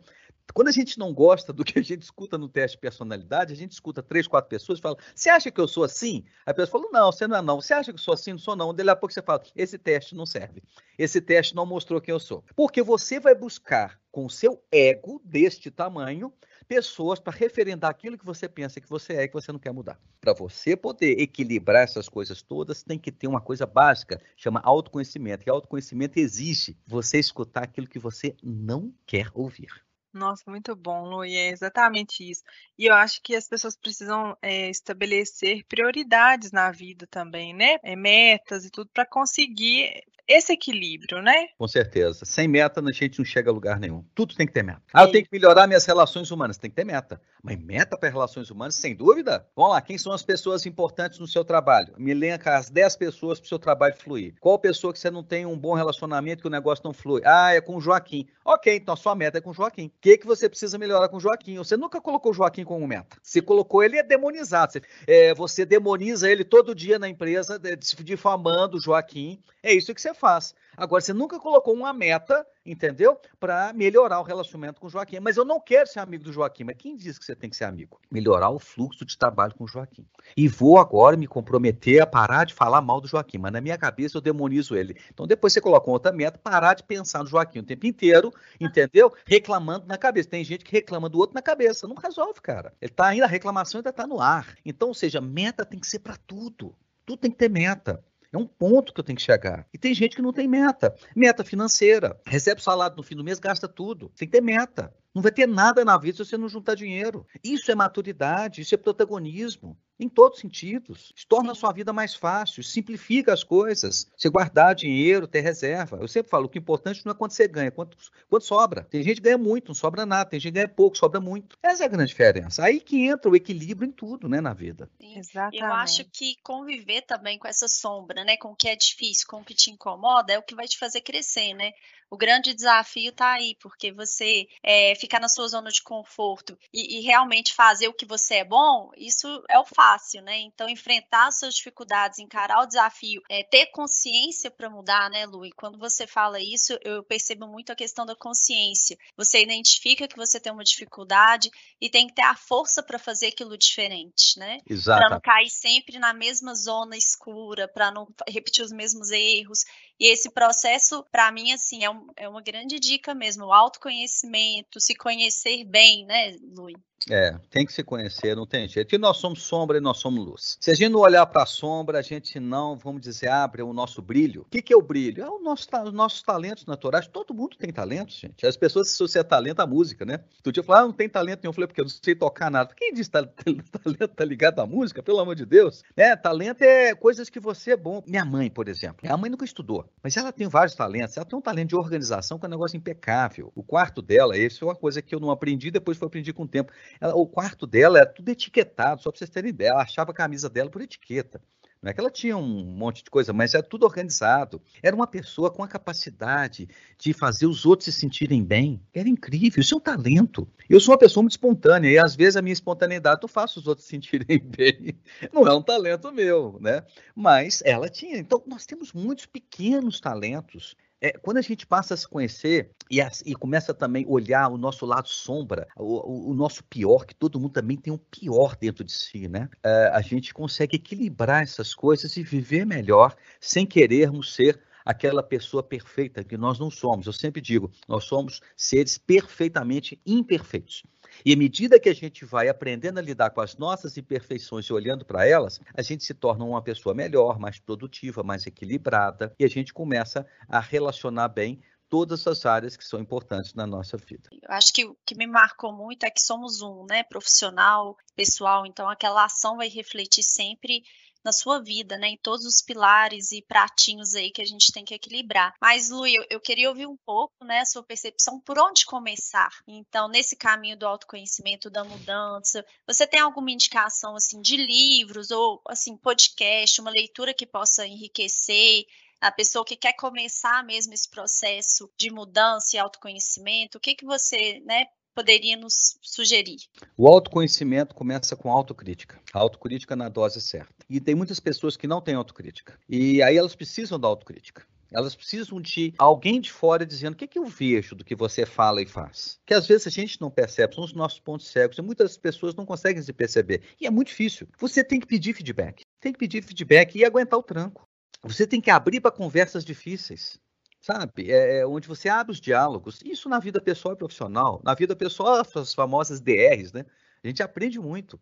Quando 0.55 0.69
a 0.69 0.73
gente 0.73 0.99
não 0.99 1.13
gosta 1.13 1.53
do 1.53 1.65
que 1.65 1.79
a 1.79 1.83
gente 1.83 2.03
escuta 2.03 2.39
no 2.39 2.49
teste 2.49 2.77
de 2.77 2.81
personalidade, 2.81 3.53
a 3.53 3.57
gente 3.57 3.73
escuta 3.73 4.03
três, 4.03 4.27
quatro 4.27 4.49
pessoas 4.49 4.79
e 4.79 4.83
fala: 4.83 4.97
Você 5.15 5.29
acha 5.29 5.51
que 5.51 5.61
eu 5.61 5.69
sou 5.69 5.85
assim? 5.85 6.25
A 6.47 6.55
pessoa 6.55 6.81
fala: 6.81 6.93
Não, 6.93 7.13
você 7.13 7.27
não 7.27 7.37
é 7.37 7.43
não. 7.43 7.61
Você 7.61 7.75
acha 7.75 7.93
que 7.93 7.99
eu 7.99 8.03
sou 8.03 8.15
assim? 8.15 8.33
Não 8.33 8.39
sou 8.39 8.57
não. 8.57 8.73
Daí 8.73 8.89
a 8.89 8.97
pouco 8.97 9.13
você 9.13 9.23
fala: 9.23 9.43
Esse 9.55 9.79
teste 9.79 10.15
não 10.15 10.25
serve. 10.25 10.63
Esse 10.99 11.21
teste 11.21 11.55
não 11.55 11.67
mostrou 11.67 12.01
quem 12.01 12.13
eu 12.13 12.21
sou. 12.21 12.43
Porque 12.57 12.83
você 12.83 13.21
vai 13.21 13.35
buscar 13.35 14.01
com 14.11 14.25
o 14.25 14.31
seu 14.31 14.63
ego 14.73 15.21
deste 15.25 15.71
tamanho 15.71 16.33
pessoas 16.69 17.19
para 17.19 17.33
referendar 17.33 17.91
aquilo 17.91 18.19
que 18.19 18.27
você 18.27 18.47
pensa 18.49 18.81
que 18.81 18.89
você 18.89 19.15
é 19.15 19.23
e 19.23 19.29
que 19.29 19.35
você 19.35 19.51
não 19.51 19.59
quer 19.59 19.73
mudar. 19.73 19.99
Para 20.21 20.35
você 20.35 20.77
poder 20.77 21.19
equilibrar 21.19 21.83
essas 21.83 22.09
coisas 22.09 22.43
todas, 22.43 22.83
tem 22.83 22.99
que 22.99 23.11
ter 23.11 23.27
uma 23.27 23.41
coisa 23.41 23.67
básica, 23.67 24.21
chama 24.37 24.61
autoconhecimento. 24.63 25.45
E 25.47 25.51
autoconhecimento 25.51 26.19
exige 26.19 26.77
você 26.87 27.19
escutar 27.19 27.65
aquilo 27.65 27.89
que 27.89 27.99
você 27.99 28.37
não 28.43 28.95
quer 29.07 29.31
ouvir. 29.33 29.69
Nossa, 30.13 30.43
muito 30.51 30.75
bom, 30.75 31.05
Lu, 31.05 31.25
e 31.25 31.37
é 31.37 31.51
exatamente 31.51 32.29
isso. 32.29 32.43
E 32.79 32.87
eu 32.87 32.95
acho 32.95 33.23
que 33.23 33.37
as 33.37 33.47
pessoas 33.47 33.77
precisam 33.77 34.37
é, 34.43 34.69
estabelecer 34.69 35.65
prioridades 35.69 36.51
na 36.51 36.71
vida 36.71 37.07
também, 37.07 37.55
né? 37.55 37.77
É, 37.83 37.95
metas 37.95 38.65
e 38.65 38.71
tudo 38.71 38.91
para 38.93 39.07
conseguir 39.07 40.03
esse 40.29 40.53
equilíbrio, 40.53 41.23
né? 41.23 41.49
Com 41.57 41.67
certeza. 41.67 42.25
Sem 42.25 42.47
meta, 42.47 42.81
a 42.81 42.93
gente 42.93 43.19
não 43.19 43.25
chega 43.25 43.51
a 43.51 43.53
lugar 43.53 43.81
nenhum. 43.81 44.05
Tudo 44.15 44.35
tem 44.35 44.47
que 44.47 44.53
ter 44.53 44.63
meta. 44.63 44.83
Ah, 44.93 45.05
eu 45.05 45.11
tenho 45.11 45.25
que 45.25 45.31
melhorar 45.33 45.67
minhas 45.67 45.87
relações 45.87 46.31
humanas. 46.31 46.59
Tem 46.59 46.69
que 46.69 46.77
ter 46.77 46.85
meta. 46.85 47.21
Mas 47.43 47.59
meta 47.59 47.97
para 47.97 48.11
relações 48.11 48.51
humanas, 48.51 48.75
sem 48.75 48.95
dúvida. 48.95 49.47
Vamos 49.57 49.73
lá, 49.73 49.81
quem 49.81 49.97
são 49.97 50.13
as 50.13 50.23
pessoas 50.23 50.67
importantes 50.67 51.19
no 51.19 51.27
seu 51.27 51.45
trabalho? 51.45 51.95
Me 51.97 52.11
elenca 52.11 52.57
as 52.57 52.69
10 52.69 52.97
pessoas 52.97 53.41
para 53.41 53.47
o 53.47 53.49
seu 53.49 53.59
trabalho 53.59 53.95
fluir. 53.97 54.35
Qual 54.39 54.59
pessoa 54.59 54.93
que 54.93 54.99
você 54.99 55.11
não 55.11 55.23
tem 55.23 55.47
um 55.47 55.57
bom 55.57 55.75
relacionamento, 55.75 56.43
que 56.43 56.49
o 56.49 56.51
negócio 56.51 56.85
não 56.85 56.93
flui? 56.93 57.23
Ah, 57.25 57.55
é 57.55 57.61
com 57.61 57.77
o 57.77 57.81
Joaquim. 57.81 58.27
Ok, 58.45 58.77
então 58.77 58.93
a 58.95 58.97
sua 58.97 59.15
meta 59.15 59.39
é 59.39 59.41
com 59.41 59.51
o 59.51 59.55
Joaquim. 59.55 59.87
O 59.87 59.93
que, 60.01 60.19
que 60.19 60.27
você 60.27 60.49
precisa 60.49 60.77
melhorar 60.77 61.09
com 61.09 61.17
o 61.17 61.21
Joaquim? 61.21 61.57
Você 61.57 61.77
nunca 61.77 62.01
colocou 62.01 62.33
o 62.33 62.35
Joaquim 62.35 62.65
como 62.65 62.87
meta. 62.87 63.17
Se 63.23 63.41
colocou 63.41 63.83
ele, 63.83 63.97
é 63.97 64.03
demonizado. 64.03 64.73
Você, 64.73 64.83
é, 65.07 65.35
você 65.35 65.65
demoniza 65.65 66.31
ele 66.31 66.45
todo 66.45 66.75
dia 66.75 66.99
na 66.99 67.09
empresa, 67.09 67.59
difamando 68.03 68.77
o 68.77 68.81
Joaquim. 68.81 69.41
É 69.63 69.73
isso 69.73 69.95
que 69.95 70.01
você 70.01 70.15
faz. 70.19 70.55
Agora, 70.77 71.01
você 71.01 71.13
nunca 71.13 71.39
colocou 71.41 71.75
uma 71.75 71.93
meta, 71.93 72.47
entendeu? 72.65 73.19
Para 73.41 73.73
melhorar 73.73 74.21
o 74.21 74.23
relacionamento 74.23 74.81
com 74.81 74.87
o 74.87 74.91
Joaquim. 74.91 75.19
Mas 75.21 75.37
eu 75.37 75.45
não 75.45 75.61
quero 75.61 75.89
ser 75.89 76.01
amigo 76.01 76.25
do 76.25 76.33
Joaquim. 76.33 76.65
Mas 76.65 76.77
quem 76.77 76.97
diz 76.97 77.19
que 77.19 77.25
você 77.25 77.35
tem 77.35 77.51
que 77.51 77.57
ser 77.57 77.65
amigo? 77.65 78.01
Melhorar 78.11 78.51
o 78.51 78.59
fluxo 78.59 79.05
de 79.05 79.17
trabalho 79.17 79.55
com 79.55 79.65
o 79.65 79.69
Joaquim. 79.69 80.07
E 80.37 80.47
vou 80.47 80.79
agora 80.79 81.17
me 81.17 81.27
comprometer 81.27 82.01
a 82.01 82.07
parar 82.07 82.45
de 82.45 82.55
falar 82.55 82.81
mal 82.81 83.01
do 83.01 83.09
Joaquim. 83.09 83.39
Mas 83.39 83.53
na 83.53 83.61
minha 83.61 83.79
cabeça 83.79 84.17
eu 84.17 84.21
demonizo 84.21 84.77
ele. 84.77 84.97
Então 85.13 85.27
depois 85.27 85.53
você 85.53 85.61
coloca 85.61 85.91
outra 85.91 86.13
meta, 86.13 86.39
parar 86.39 86.75
de 86.75 86.83
pensar 86.83 87.21
no 87.21 87.27
Joaquim 87.27 87.61
o 87.61 87.65
tempo 87.65 87.87
inteiro, 87.87 88.33
entendeu? 88.61 89.13
Reclamando 89.27 89.87
na 89.87 89.97
cabeça. 89.97 90.29
Tem 90.29 90.45
gente 90.45 90.65
que 90.65 90.73
reclama 90.73 91.09
do 91.09 91.19
outro 91.19 91.35
na 91.35 91.43
cabeça. 91.43 91.89
Não 91.89 91.97
resolve, 91.97 92.41
cara. 92.41 92.73
Ele 92.81 92.93
tá 92.93 93.07
ainda, 93.07 93.25
a 93.25 93.29
reclamação 93.29 93.79
ainda 93.79 93.93
tá 93.93 94.07
no 94.07 94.21
ar. 94.21 94.55
Então, 94.65 94.89
ou 94.89 94.95
seja, 94.95 95.21
meta 95.21 95.65
tem 95.65 95.79
que 95.79 95.87
ser 95.87 96.01
para 96.01 96.17
tudo. 96.17 96.75
Tudo 97.05 97.21
tem 97.21 97.31
que 97.31 97.39
ter 97.39 97.49
meta. 97.49 98.05
É 98.33 98.37
um 98.37 98.47
ponto 98.47 98.93
que 98.93 99.01
eu 99.01 99.05
tenho 99.05 99.17
que 99.17 99.23
chegar. 99.23 99.67
E 99.73 99.79
tem 99.79 99.95
gente 99.95 100.15
que 100.15 100.23
não 100.23 100.33
tem 100.33 100.47
meta. 100.47 100.95
Meta 101.17 101.43
financeira. 101.43 102.21
Recebe 102.27 102.63
salário 102.63 102.97
no 102.97 103.03
fim 103.03 103.17
do 103.17 103.25
mês, 103.25 103.39
gasta 103.39 103.67
tudo. 103.67 104.11
Tem 104.17 104.29
que 104.29 104.33
ter 104.33 104.43
meta. 104.43 104.93
Não 105.19 105.23
vai 105.23 105.33
ter 105.33 105.49
nada 105.49 105.85
na 105.85 105.99
vida 105.99 106.17
se 106.17 106.25
você 106.25 106.39
não 106.39 106.49
juntar 106.49 106.77
dinheiro. 106.77 107.27
Isso 107.43 107.73
é 107.73 107.75
maturidade, 107.75 108.61
isso 108.61 108.73
é 108.73 108.79
protagonismo 108.79 109.77
em 109.99 110.09
todos 110.09 110.37
os 110.37 110.43
sentidos. 110.43 111.13
Torna 111.29 111.51
a 111.51 111.55
sua 111.57 111.73
vida 111.73 111.93
mais 111.93 112.15
fácil, 112.15 112.63
simplifica 112.63 113.33
as 113.33 113.43
coisas. 113.43 114.09
Você 114.17 114.29
guardar 114.29 114.77
dinheiro, 114.77 115.27
ter 115.27 115.41
reserva. 115.41 115.99
Eu 116.01 116.07
sempre 116.07 116.31
falo, 116.31 116.47
o 116.47 116.49
que 116.49 116.57
é 116.57 116.61
importante 116.61 117.05
não 117.05 117.11
é 117.11 117.15
quanto 117.17 117.35
você 117.35 117.49
ganha, 117.49 117.73
quanto, 117.73 117.99
quanto 118.31 118.45
sobra. 118.45 118.85
Tem 118.85 119.03
gente 119.03 119.17
que 119.17 119.23
ganha 119.23 119.37
muito, 119.37 119.67
não 119.67 119.75
sobra 119.75 120.07
nada. 120.07 120.31
Tem 120.31 120.39
gente 120.39 120.53
que 120.53 120.61
ganha 120.61 120.69
pouco, 120.69 120.97
sobra 120.97 121.21
muito. 121.21 121.59
Essa 121.61 121.83
é 121.83 121.87
a 121.87 121.89
grande 121.89 122.11
diferença. 122.11 122.63
Aí 122.63 122.79
que 122.79 123.05
entra 123.05 123.29
o 123.29 123.35
equilíbrio 123.35 123.89
em 123.89 123.93
tudo, 123.93 124.29
né, 124.29 124.41
na 124.41 124.55
vida. 124.55 124.89
Sim. 125.01 125.19
Exatamente. 125.19 125.61
Eu 125.61 125.73
acho 125.73 126.05
que 126.13 126.37
conviver 126.45 127.03
também 127.03 127.41
com 127.41 127.49
essa 127.49 127.67
sombra, 127.67 128.23
né, 128.23 128.37
com 128.37 128.53
o 128.53 128.57
que 128.57 128.69
é 128.69 128.77
difícil, 128.77 129.27
com 129.27 129.41
o 129.41 129.45
que 129.45 129.53
te 129.53 129.73
incomoda, 129.73 130.33
é 130.33 130.39
o 130.39 130.45
que 130.45 130.55
vai 130.55 130.69
te 130.69 130.79
fazer 130.79 131.01
crescer, 131.01 131.55
né? 131.55 131.73
O 132.11 132.17
grande 132.17 132.55
desafio 132.55 133.11
está 133.11 133.33
aí, 133.33 133.55
porque 133.61 133.93
você 133.93 134.47
é, 134.63 134.95
ficar 134.95 135.21
na 135.21 135.29
sua 135.29 135.47
zona 135.49 135.71
de 135.71 135.83
conforto 135.83 136.59
e, 136.73 136.99
e, 136.99 137.01
realmente 137.03 137.55
fazer 137.55 137.89
o 137.89 137.93
que 137.93 138.07
você 138.07 138.37
é 138.37 138.45
bom, 138.45 138.91
isso 138.97 139.43
é 139.49 139.59
o 139.59 139.65
fácil, 139.65 140.23
né? 140.23 140.39
Então, 140.39 140.69
enfrentar 140.69 141.29
as 141.29 141.39
suas 141.39 141.55
dificuldades, 141.55 142.19
encarar 142.19 142.63
o 142.63 142.67
desafio, 142.67 143.23
é, 143.29 143.43
ter 143.43 143.67
consciência 143.67 144.51
para 144.51 144.71
mudar, 144.71 145.11
né, 145.11 145.27
Lu? 145.27 145.45
E 145.45 145.53
quando 145.53 145.79
você 145.79 146.07
fala 146.07 146.41
isso, 146.41 146.79
eu 146.83 147.03
percebo 147.03 147.47
muito 147.47 147.73
a 147.73 147.77
questão 147.77 148.07
da 148.07 148.17
consciência. 148.17 148.97
Você 149.17 149.43
identifica 149.43 150.09
que 150.09 150.17
você 150.17 150.41
tem 150.41 150.53
uma 150.53 150.65
dificuldade 150.65 151.51
e 151.81 151.91
tem 151.91 152.07
que 152.07 152.15
ter 152.15 152.25
a 152.25 152.35
força 152.35 152.83
para 152.83 152.99
fazer 152.99 153.29
aquilo 153.29 153.57
diferente, 153.57 154.39
né? 154.39 154.59
Exato. 154.69 155.01
Para 155.01 155.11
não 155.11 155.21
cair 155.21 155.51
sempre 155.51 155.99
na 155.99 156.13
mesma 156.13 156.55
zona 156.55 156.97
escura, 156.97 157.69
para 157.69 157.91
não 157.91 158.09
repetir 158.27 158.65
os 158.65 158.73
mesmos 158.73 159.11
erros. 159.11 159.65
E 160.01 160.07
esse 160.09 160.31
processo, 160.31 161.05
para 161.11 161.31
mim, 161.33 161.53
assim, 161.53 161.85
é, 161.85 161.91
um, 161.91 162.07
é 162.17 162.29
uma 162.29 162.43
grande 162.43 162.79
dica 162.79 163.15
mesmo, 163.15 163.47
o 163.47 163.53
autoconhecimento, 163.53 164.81
se 164.81 164.95
conhecer 164.95 165.65
bem, 165.65 166.07
né, 166.07 166.37
Lui? 166.41 166.75
É, 167.11 167.37
tem 167.51 167.65
que 167.65 167.73
se 167.73 167.83
conhecer, 167.83 168.35
não 168.35 168.47
tem 168.47 168.69
jeito. 168.69 168.95
E 168.95 168.99
nós 168.99 169.17
somos 169.19 169.43
sombra 169.43 169.79
e 169.79 169.81
nós 169.81 169.99
somos 169.99 170.25
luz. 170.25 170.59
Se 170.61 170.71
a 170.71 170.75
gente 170.75 170.91
não 170.91 171.01
olhar 171.01 171.25
para 171.27 171.43
a 171.43 171.47
sombra, 171.47 171.99
a 171.99 172.03
gente 172.03 172.39
não, 172.41 172.77
vamos 172.77 173.01
dizer, 173.01 173.29
abre 173.29 173.63
o 173.63 173.73
nosso 173.73 174.03
brilho. 174.03 174.43
O 174.43 174.45
que, 174.45 174.61
que 174.61 174.73
é 174.73 174.77
o 174.77 174.83
brilho? 174.83 175.23
É 175.23 175.29
o 175.29 175.39
nosso, 175.39 175.69
os 175.85 175.93
nossos 175.93 176.23
talentos 176.23 176.67
naturais. 176.67 177.07
Todo 177.07 177.35
mundo 177.35 177.57
tem 177.57 177.73
talentos, 177.73 178.17
gente. 178.17 178.47
As 178.47 178.57
pessoas 178.57 178.89
associam 178.89 179.25
talento 179.25 179.61
à 179.61 179.67
música, 179.67 180.05
né? 180.05 180.21
Tu 180.43 180.53
tinha 180.53 180.63
falado, 180.63 180.85
ah, 180.85 180.87
não 180.87 180.93
tem 180.93 181.09
talento 181.09 181.43
nenhum. 181.43 181.51
Eu 181.51 181.55
falei, 181.55 181.67
porque 181.67 181.81
eu 181.81 181.85
não 181.85 181.91
sei 181.91 182.15
tocar 182.15 182.51
nada. 182.51 182.75
Quem 182.77 182.93
diz 182.93 183.09
talento 183.09 184.09
tá 184.15 184.25
ligado 184.25 184.61
à 184.61 184.67
música? 184.67 185.03
Pelo 185.03 185.21
amor 185.21 185.35
de 185.35 185.47
Deus. 185.47 185.83
É, 185.97 186.15
talento 186.17 186.63
é 186.63 186.95
coisas 186.95 187.31
que 187.31 187.41
você 187.41 187.73
é 187.73 187.77
bom. 187.77 188.03
Minha 188.07 188.25
mãe, 188.25 188.51
por 188.51 188.69
exemplo. 188.69 188.99
Minha 189.03 189.17
mãe 189.17 189.31
nunca 189.31 189.45
estudou, 189.45 189.89
mas 190.03 190.17
ela 190.17 190.33
tem 190.33 190.49
vários 190.49 190.75
talentos. 190.75 191.17
Ela 191.17 191.27
tem 191.27 191.39
um 191.39 191.43
talento 191.43 191.69
de 191.69 191.77
organização 191.77 192.39
que 192.39 192.45
é 192.45 192.49
um 192.49 192.51
negócio 192.51 192.77
impecável. 192.77 193.53
O 193.55 193.63
quarto 193.63 194.03
dela, 194.03 194.37
esse 194.37 194.63
é 194.63 194.67
uma 194.67 194.77
coisa 194.77 195.01
que 195.01 195.15
eu 195.15 195.21
não 195.21 195.31
aprendi, 195.31 195.71
depois 195.71 195.97
foi 195.97 196.07
aprendi 196.07 196.33
com 196.33 196.43
o 196.43 196.49
tempo. 196.49 196.73
Ela, 197.01 197.15
o 197.15 197.27
quarto 197.27 197.67
dela 197.67 197.99
era 197.99 198.07
tudo 198.07 198.29
etiquetado, 198.29 199.03
só 199.03 199.11
para 199.11 199.19
vocês 199.19 199.31
terem 199.31 199.51
ideia. 199.51 199.71
Ela 199.71 199.83
achava 199.83 200.11
a 200.11 200.15
camisa 200.15 200.49
dela 200.49 200.71
por 200.71 200.83
etiqueta. 200.83 201.41
Não 201.81 201.91
é 201.91 201.95
que 201.95 202.01
ela 202.01 202.11
tinha 202.11 202.37
um 202.37 202.65
monte 202.65 203.05
de 203.05 203.11
coisa, 203.11 203.33
mas 203.33 203.55
era 203.55 203.63
tudo 203.63 203.85
organizado. 203.85 204.61
Era 204.83 204.97
uma 204.97 205.07
pessoa 205.07 205.49
com 205.49 205.63
a 205.63 205.69
capacidade 205.69 206.69
de 206.99 207.13
fazer 207.13 207.47
os 207.47 207.65
outros 207.65 207.85
se 207.85 207.93
sentirem 207.93 208.43
bem. 208.43 208.83
Era 208.93 209.09
incrível, 209.09 209.61
isso 209.61 209.75
é 209.75 209.77
um 209.77 209.81
talento. 209.81 210.49
Eu 210.69 210.81
sou 210.81 210.93
uma 210.93 210.99
pessoa 210.99 211.23
muito 211.23 211.33
espontânea 211.33 211.89
e 211.89 211.99
às 211.99 212.17
vezes 212.17 212.37
a 212.37 212.43
minha 212.43 212.53
espontaneidade 212.53 213.21
não 213.23 213.29
faz 213.29 213.57
os 213.57 213.69
outros 213.69 213.87
se 213.87 213.91
sentirem 213.91 214.41
bem. 214.43 214.99
Não 215.33 215.47
é 215.47 215.55
um 215.55 215.63
talento 215.63 216.11
meu, 216.13 216.59
né? 216.61 216.83
Mas 217.15 217.63
ela 217.65 217.89
tinha. 217.89 218.19
Então, 218.19 218.43
nós 218.47 218.67
temos 218.67 218.93
muitos 218.93 219.27
pequenos 219.27 220.01
talentos 220.01 220.75
é, 221.01 221.13
quando 221.13 221.39
a 221.39 221.43
gente 221.43 221.67
passa 221.67 221.95
a 221.95 221.97
se 221.97 222.07
conhecer 222.09 222.71
e, 222.91 223.01
a, 223.01 223.11
e 223.25 223.35
começa 223.35 223.73
também 223.73 224.05
a 224.05 224.09
olhar 224.09 224.49
o 224.49 224.59
nosso 224.59 224.85
lado 224.85 225.09
sombra, 225.09 225.69
o, 225.77 226.29
o, 226.29 226.31
o, 226.31 226.35
nosso 226.35 226.65
pior, 226.65 227.05
que 227.05 227.15
todo 227.15 227.39
mundo 227.39 227.53
também 227.53 227.77
tem 227.77 227.93
um 227.93 227.99
pior 227.99 228.57
dentro 228.57 228.85
de 228.85 228.93
si, 228.93 229.29
né? 229.29 229.49
É, 229.63 229.91
a 229.93 230.01
gente 230.01 230.35
consegue 230.35 230.77
equilibrar 230.77 231.43
essas 231.43 231.75
coisas 231.75 232.17
e 232.17 232.23
viver 232.23 232.65
melhor 232.67 233.15
sem 233.41 233.65
querermos 233.65 234.35
ser 234.35 234.61
aquela 234.85 235.23
pessoa 235.23 235.63
perfeita 235.63 236.25
que 236.25 236.37
nós 236.37 236.59
não 236.59 236.71
somos. 236.71 237.07
Eu 237.07 237.13
sempre 237.13 237.43
digo, 237.43 237.71
nós 237.87 238.05
somos 238.05 238.41
seres 238.57 238.97
perfeitamente 238.97 240.01
imperfeitos. 240.05 240.83
E 241.25 241.33
à 241.33 241.37
medida 241.37 241.81
que 241.81 241.89
a 241.89 241.95
gente 241.95 242.25
vai 242.25 242.49
aprendendo 242.49 242.99
a 242.99 243.03
lidar 243.03 243.31
com 243.31 243.41
as 243.41 243.57
nossas 243.57 243.97
imperfeições 243.97 244.67
e 244.67 244.73
olhando 244.73 245.05
para 245.05 245.27
elas, 245.27 245.61
a 245.75 245.83
gente 245.83 246.05
se 246.05 246.15
torna 246.15 246.45
uma 246.45 246.63
pessoa 246.63 246.95
melhor, 246.95 247.39
mais 247.39 247.59
produtiva, 247.59 248.23
mais 248.23 248.47
equilibrada 248.47 249.35
e 249.39 249.45
a 249.45 249.49
gente 249.49 249.73
começa 249.73 250.27
a 250.49 250.61
relacionar 250.61 251.29
bem 251.29 251.61
todas 251.89 252.27
as 252.27 252.45
áreas 252.45 252.77
que 252.77 252.85
são 252.85 253.01
importantes 253.01 253.55
na 253.55 253.67
nossa 253.67 253.97
vida. 253.97 254.29
Eu 254.31 254.51
acho 254.51 254.73
que 254.73 254.85
o 254.85 254.97
que 255.07 255.17
me 255.17 255.27
marcou 255.27 255.73
muito 255.73 256.05
é 256.05 256.11
que 256.11 256.21
somos 256.21 256.61
um, 256.61 256.85
né, 256.89 257.03
profissional, 257.03 257.97
pessoal, 258.15 258.67
então 258.67 258.89
aquela 258.89 259.25
ação 259.25 259.57
vai 259.57 259.69
refletir 259.69 260.23
sempre 260.23 260.83
na 261.25 261.33
sua 261.33 261.63
vida, 261.63 261.97
né? 261.99 262.09
Em 262.09 262.19
todos 262.19 262.45
os 262.47 262.63
pilares 262.63 263.33
e 263.33 263.43
pratinhos 263.43 264.15
aí 264.15 264.31
que 264.31 264.43
a 264.43 264.47
gente 264.47 264.73
tem 264.73 264.85
que 264.85 264.95
equilibrar. 264.95 265.55
Mas, 265.61 265.91
Lu, 265.91 266.07
eu, 266.07 266.25
eu 266.31 266.41
queria 266.41 266.69
ouvir 266.69 266.87
um 266.87 266.97
pouco, 267.05 267.45
né, 267.45 267.61
a 267.61 267.67
sua 267.67 267.83
percepção 267.83 268.41
por 268.41 268.59
onde 268.59 268.87
começar. 268.87 269.51
Então, 269.67 270.09
nesse 270.09 270.37
caminho 270.37 270.77
do 270.77 270.87
autoconhecimento, 270.87 271.71
da 271.71 271.85
mudança, 271.85 272.65
você 272.87 273.07
tem 273.07 273.21
alguma 273.21 273.51
indicação, 273.51 274.17
assim, 274.17 274.41
de 274.41 274.57
livros 274.57 275.31
ou, 275.31 275.61
assim, 275.67 275.97
podcast, 275.97 276.81
uma 276.81 276.91
leitura 276.91 277.35
que 277.35 277.47
possa 277.47 277.87
enriquecer 277.87 278.85
a 279.21 279.33
pessoa 279.33 279.65
que 279.65 279.77
quer 279.77 279.95
começar 279.95 280.65
mesmo 280.65 280.95
esse 280.95 281.09
processo 281.09 281.91
de 281.97 282.11
mudança 282.11 282.77
e 282.77 282.79
autoconhecimento, 282.79 283.79
o 283.79 283.81
que 283.81 283.95
que 283.95 284.05
você, 284.05 284.61
né, 284.61 284.87
poderia 285.19 285.57
nos 285.57 285.99
sugerir? 286.01 286.59
O 286.97 287.09
autoconhecimento 287.09 287.93
começa 287.93 288.37
com 288.37 288.53
autocrítica. 288.53 289.21
A 289.35 289.41
autocrítica 289.41 289.97
na 289.97 290.09
dose 290.09 290.41
certa. 290.41 290.73
E 290.89 291.01
tem 291.01 291.13
muitas 291.13 291.41
pessoas 291.41 291.77
que 291.77 291.89
não 291.89 292.01
têm 292.01 292.15
autocrítica. 292.15 292.79
E 292.89 293.21
aí 293.21 293.37
elas 293.37 293.57
precisam 293.57 293.99
da 293.99 294.07
autocrítica. 294.07 294.65
Elas 294.93 295.17
precisam 295.17 295.61
de 295.61 295.93
alguém 295.99 296.41
de 296.41 296.53
fora 296.53 296.87
dizendo 296.87 297.15
o 297.15 297.17
que, 297.17 297.25
é 297.25 297.27
que 297.27 297.39
eu 297.39 297.47
vejo 297.47 297.97
do 297.97 298.05
que 298.05 298.15
você 298.15 298.47
fala 298.47 298.81
e 298.81 298.87
faz. 298.87 299.41
Que 299.45 299.55
às 299.55 299.67
vezes 299.67 299.89
a 299.89 299.91
gente 299.91 300.21
não 300.21 300.31
percebe, 300.31 300.77
são 300.77 300.85
os 300.85 300.93
nossos 300.93 301.19
pontos 301.19 301.49
cegos 301.49 301.77
e 301.77 301.83
muitas 301.83 302.17
pessoas 302.17 302.55
não 302.55 302.65
conseguem 302.65 303.03
se 303.03 303.13
perceber. 303.13 303.63
E 303.81 303.89
é 303.89 303.91
muito 303.91 304.09
difícil. 304.09 304.47
Você 304.57 304.85
tem 304.85 305.01
que 305.01 305.07
pedir 305.07 305.35
feedback. 305.35 305.83
Tem 306.01 306.13
que 306.13 306.19
pedir 306.19 306.43
feedback 306.43 306.95
e 306.95 307.05
aguentar 307.05 307.41
o 307.41 307.43
tranco. 307.43 307.83
Você 308.23 308.47
tem 308.47 308.61
que 308.61 308.71
abrir 308.71 309.01
para 309.01 309.11
conversas 309.11 309.65
difíceis 309.65 310.39
sabe? 310.81 311.31
É, 311.31 311.61
é, 311.61 311.67
onde 311.67 311.89
você 311.89 312.09
abre 312.09 312.33
os 312.33 312.41
diálogos. 312.41 313.01
Isso 313.05 313.29
na 313.29 313.39
vida 313.39 313.61
pessoal 313.61 313.95
e 313.95 313.99
profissional. 313.99 314.61
Na 314.65 314.75
vida 314.75 314.95
pessoal, 314.97 315.43
as 315.55 315.75
famosas 315.75 316.21
DRs, 316.21 316.73
né? 316.73 316.85
A 317.23 317.27
gente 317.27 317.43
aprende 317.43 317.79
muito. 317.79 318.19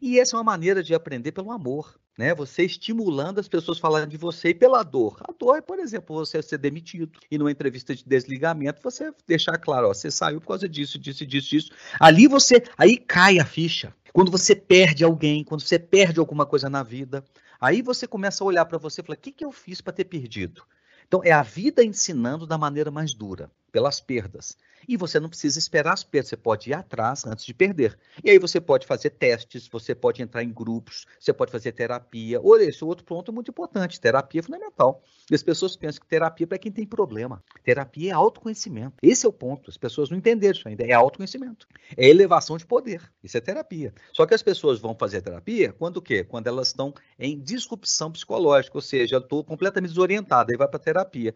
E 0.00 0.18
essa 0.18 0.36
é 0.36 0.38
uma 0.38 0.44
maneira 0.44 0.82
de 0.82 0.94
aprender 0.94 1.32
pelo 1.32 1.50
amor, 1.50 1.98
né? 2.16 2.34
Você 2.34 2.64
estimulando 2.64 3.38
as 3.38 3.48
pessoas 3.48 3.78
falando 3.78 4.08
de 4.08 4.16
você 4.16 4.50
e 4.50 4.54
pela 4.54 4.82
dor. 4.82 5.16
A 5.26 5.32
dor 5.32 5.56
é, 5.56 5.60
por 5.60 5.78
exemplo, 5.78 6.14
você 6.14 6.40
ser 6.42 6.58
demitido 6.58 7.18
e 7.30 7.38
numa 7.38 7.50
entrevista 7.50 7.94
de 7.94 8.04
desligamento 8.04 8.82
você 8.82 9.12
deixar 9.26 9.58
claro, 9.58 9.88
ó, 9.88 9.94
você 9.94 10.10
saiu 10.10 10.40
por 10.40 10.48
causa 10.48 10.68
disso, 10.68 10.98
disso, 10.98 11.26
disso, 11.26 11.48
disso. 11.48 11.72
Ali 11.98 12.28
você, 12.28 12.62
aí 12.76 12.96
cai 12.96 13.38
a 13.38 13.44
ficha. 13.44 13.94
Quando 14.12 14.30
você 14.30 14.54
perde 14.54 15.04
alguém, 15.04 15.44
quando 15.44 15.62
você 15.62 15.78
perde 15.78 16.18
alguma 16.18 16.44
coisa 16.44 16.68
na 16.68 16.82
vida, 16.82 17.24
aí 17.60 17.80
você 17.80 18.06
começa 18.06 18.42
a 18.42 18.46
olhar 18.46 18.64
para 18.64 18.78
você 18.78 19.00
e 19.00 19.04
falar: 19.04 19.16
o 19.16 19.20
que, 19.20 19.32
que 19.32 19.44
eu 19.44 19.52
fiz 19.52 19.80
para 19.80 19.92
ter 19.92 20.04
perdido? 20.04 20.62
Então, 21.10 21.24
é 21.24 21.32
a 21.32 21.42
vida 21.42 21.84
ensinando 21.84 22.46
da 22.46 22.56
maneira 22.56 22.88
mais 22.88 23.12
dura. 23.12 23.50
Pelas 23.70 24.00
perdas. 24.00 24.56
E 24.88 24.96
você 24.96 25.20
não 25.20 25.28
precisa 25.28 25.58
esperar 25.58 25.92
as 25.92 26.02
perdas, 26.02 26.30
você 26.30 26.36
pode 26.36 26.70
ir 26.70 26.74
atrás 26.74 27.26
antes 27.26 27.44
de 27.44 27.54
perder. 27.54 27.98
E 28.24 28.30
aí 28.30 28.38
você 28.38 28.60
pode 28.60 28.86
fazer 28.86 29.10
testes, 29.10 29.68
você 29.68 29.94
pode 29.94 30.22
entrar 30.22 30.42
em 30.42 30.52
grupos, 30.52 31.06
você 31.18 31.32
pode 31.32 31.52
fazer 31.52 31.72
terapia. 31.72 32.40
Ou 32.40 32.58
esse 32.58 32.84
outro 32.84 33.04
ponto 33.04 33.30
é 33.30 33.34
muito 33.34 33.50
importante, 33.50 34.00
terapia 34.00 34.40
é 34.40 34.42
fundamental. 34.42 35.02
E 35.30 35.34
as 35.34 35.42
pessoas 35.42 35.76
pensam 35.76 36.00
que 36.00 36.08
terapia 36.08 36.44
é 36.44 36.48
para 36.48 36.58
quem 36.58 36.72
tem 36.72 36.86
problema. 36.86 37.42
Terapia 37.62 38.10
é 38.10 38.14
autoconhecimento. 38.14 38.96
Esse 39.02 39.26
é 39.26 39.28
o 39.28 39.32
ponto. 39.32 39.70
As 39.70 39.76
pessoas 39.76 40.10
não 40.10 40.18
entenderam 40.18 40.52
isso 40.52 40.68
ainda. 40.68 40.84
É 40.84 40.92
autoconhecimento. 40.92 41.66
É 41.96 42.08
elevação 42.08 42.56
de 42.56 42.66
poder. 42.66 43.02
Isso 43.22 43.36
é 43.36 43.40
terapia. 43.40 43.94
Só 44.12 44.26
que 44.26 44.34
as 44.34 44.42
pessoas 44.42 44.80
vão 44.80 44.94
fazer 44.94 45.20
terapia 45.22 45.72
quando 45.72 45.98
o 45.98 46.02
quê? 46.02 46.24
Quando 46.24 46.46
elas 46.46 46.68
estão 46.68 46.92
em 47.18 47.38
disrupção 47.38 48.10
psicológica, 48.10 48.76
ou 48.76 48.82
seja, 48.82 49.16
eu 49.16 49.20
estou 49.20 49.44
completamente 49.44 49.90
desorientada, 49.90 50.52
aí 50.52 50.56
vai 50.56 50.68
para 50.68 50.78
terapia. 50.78 51.34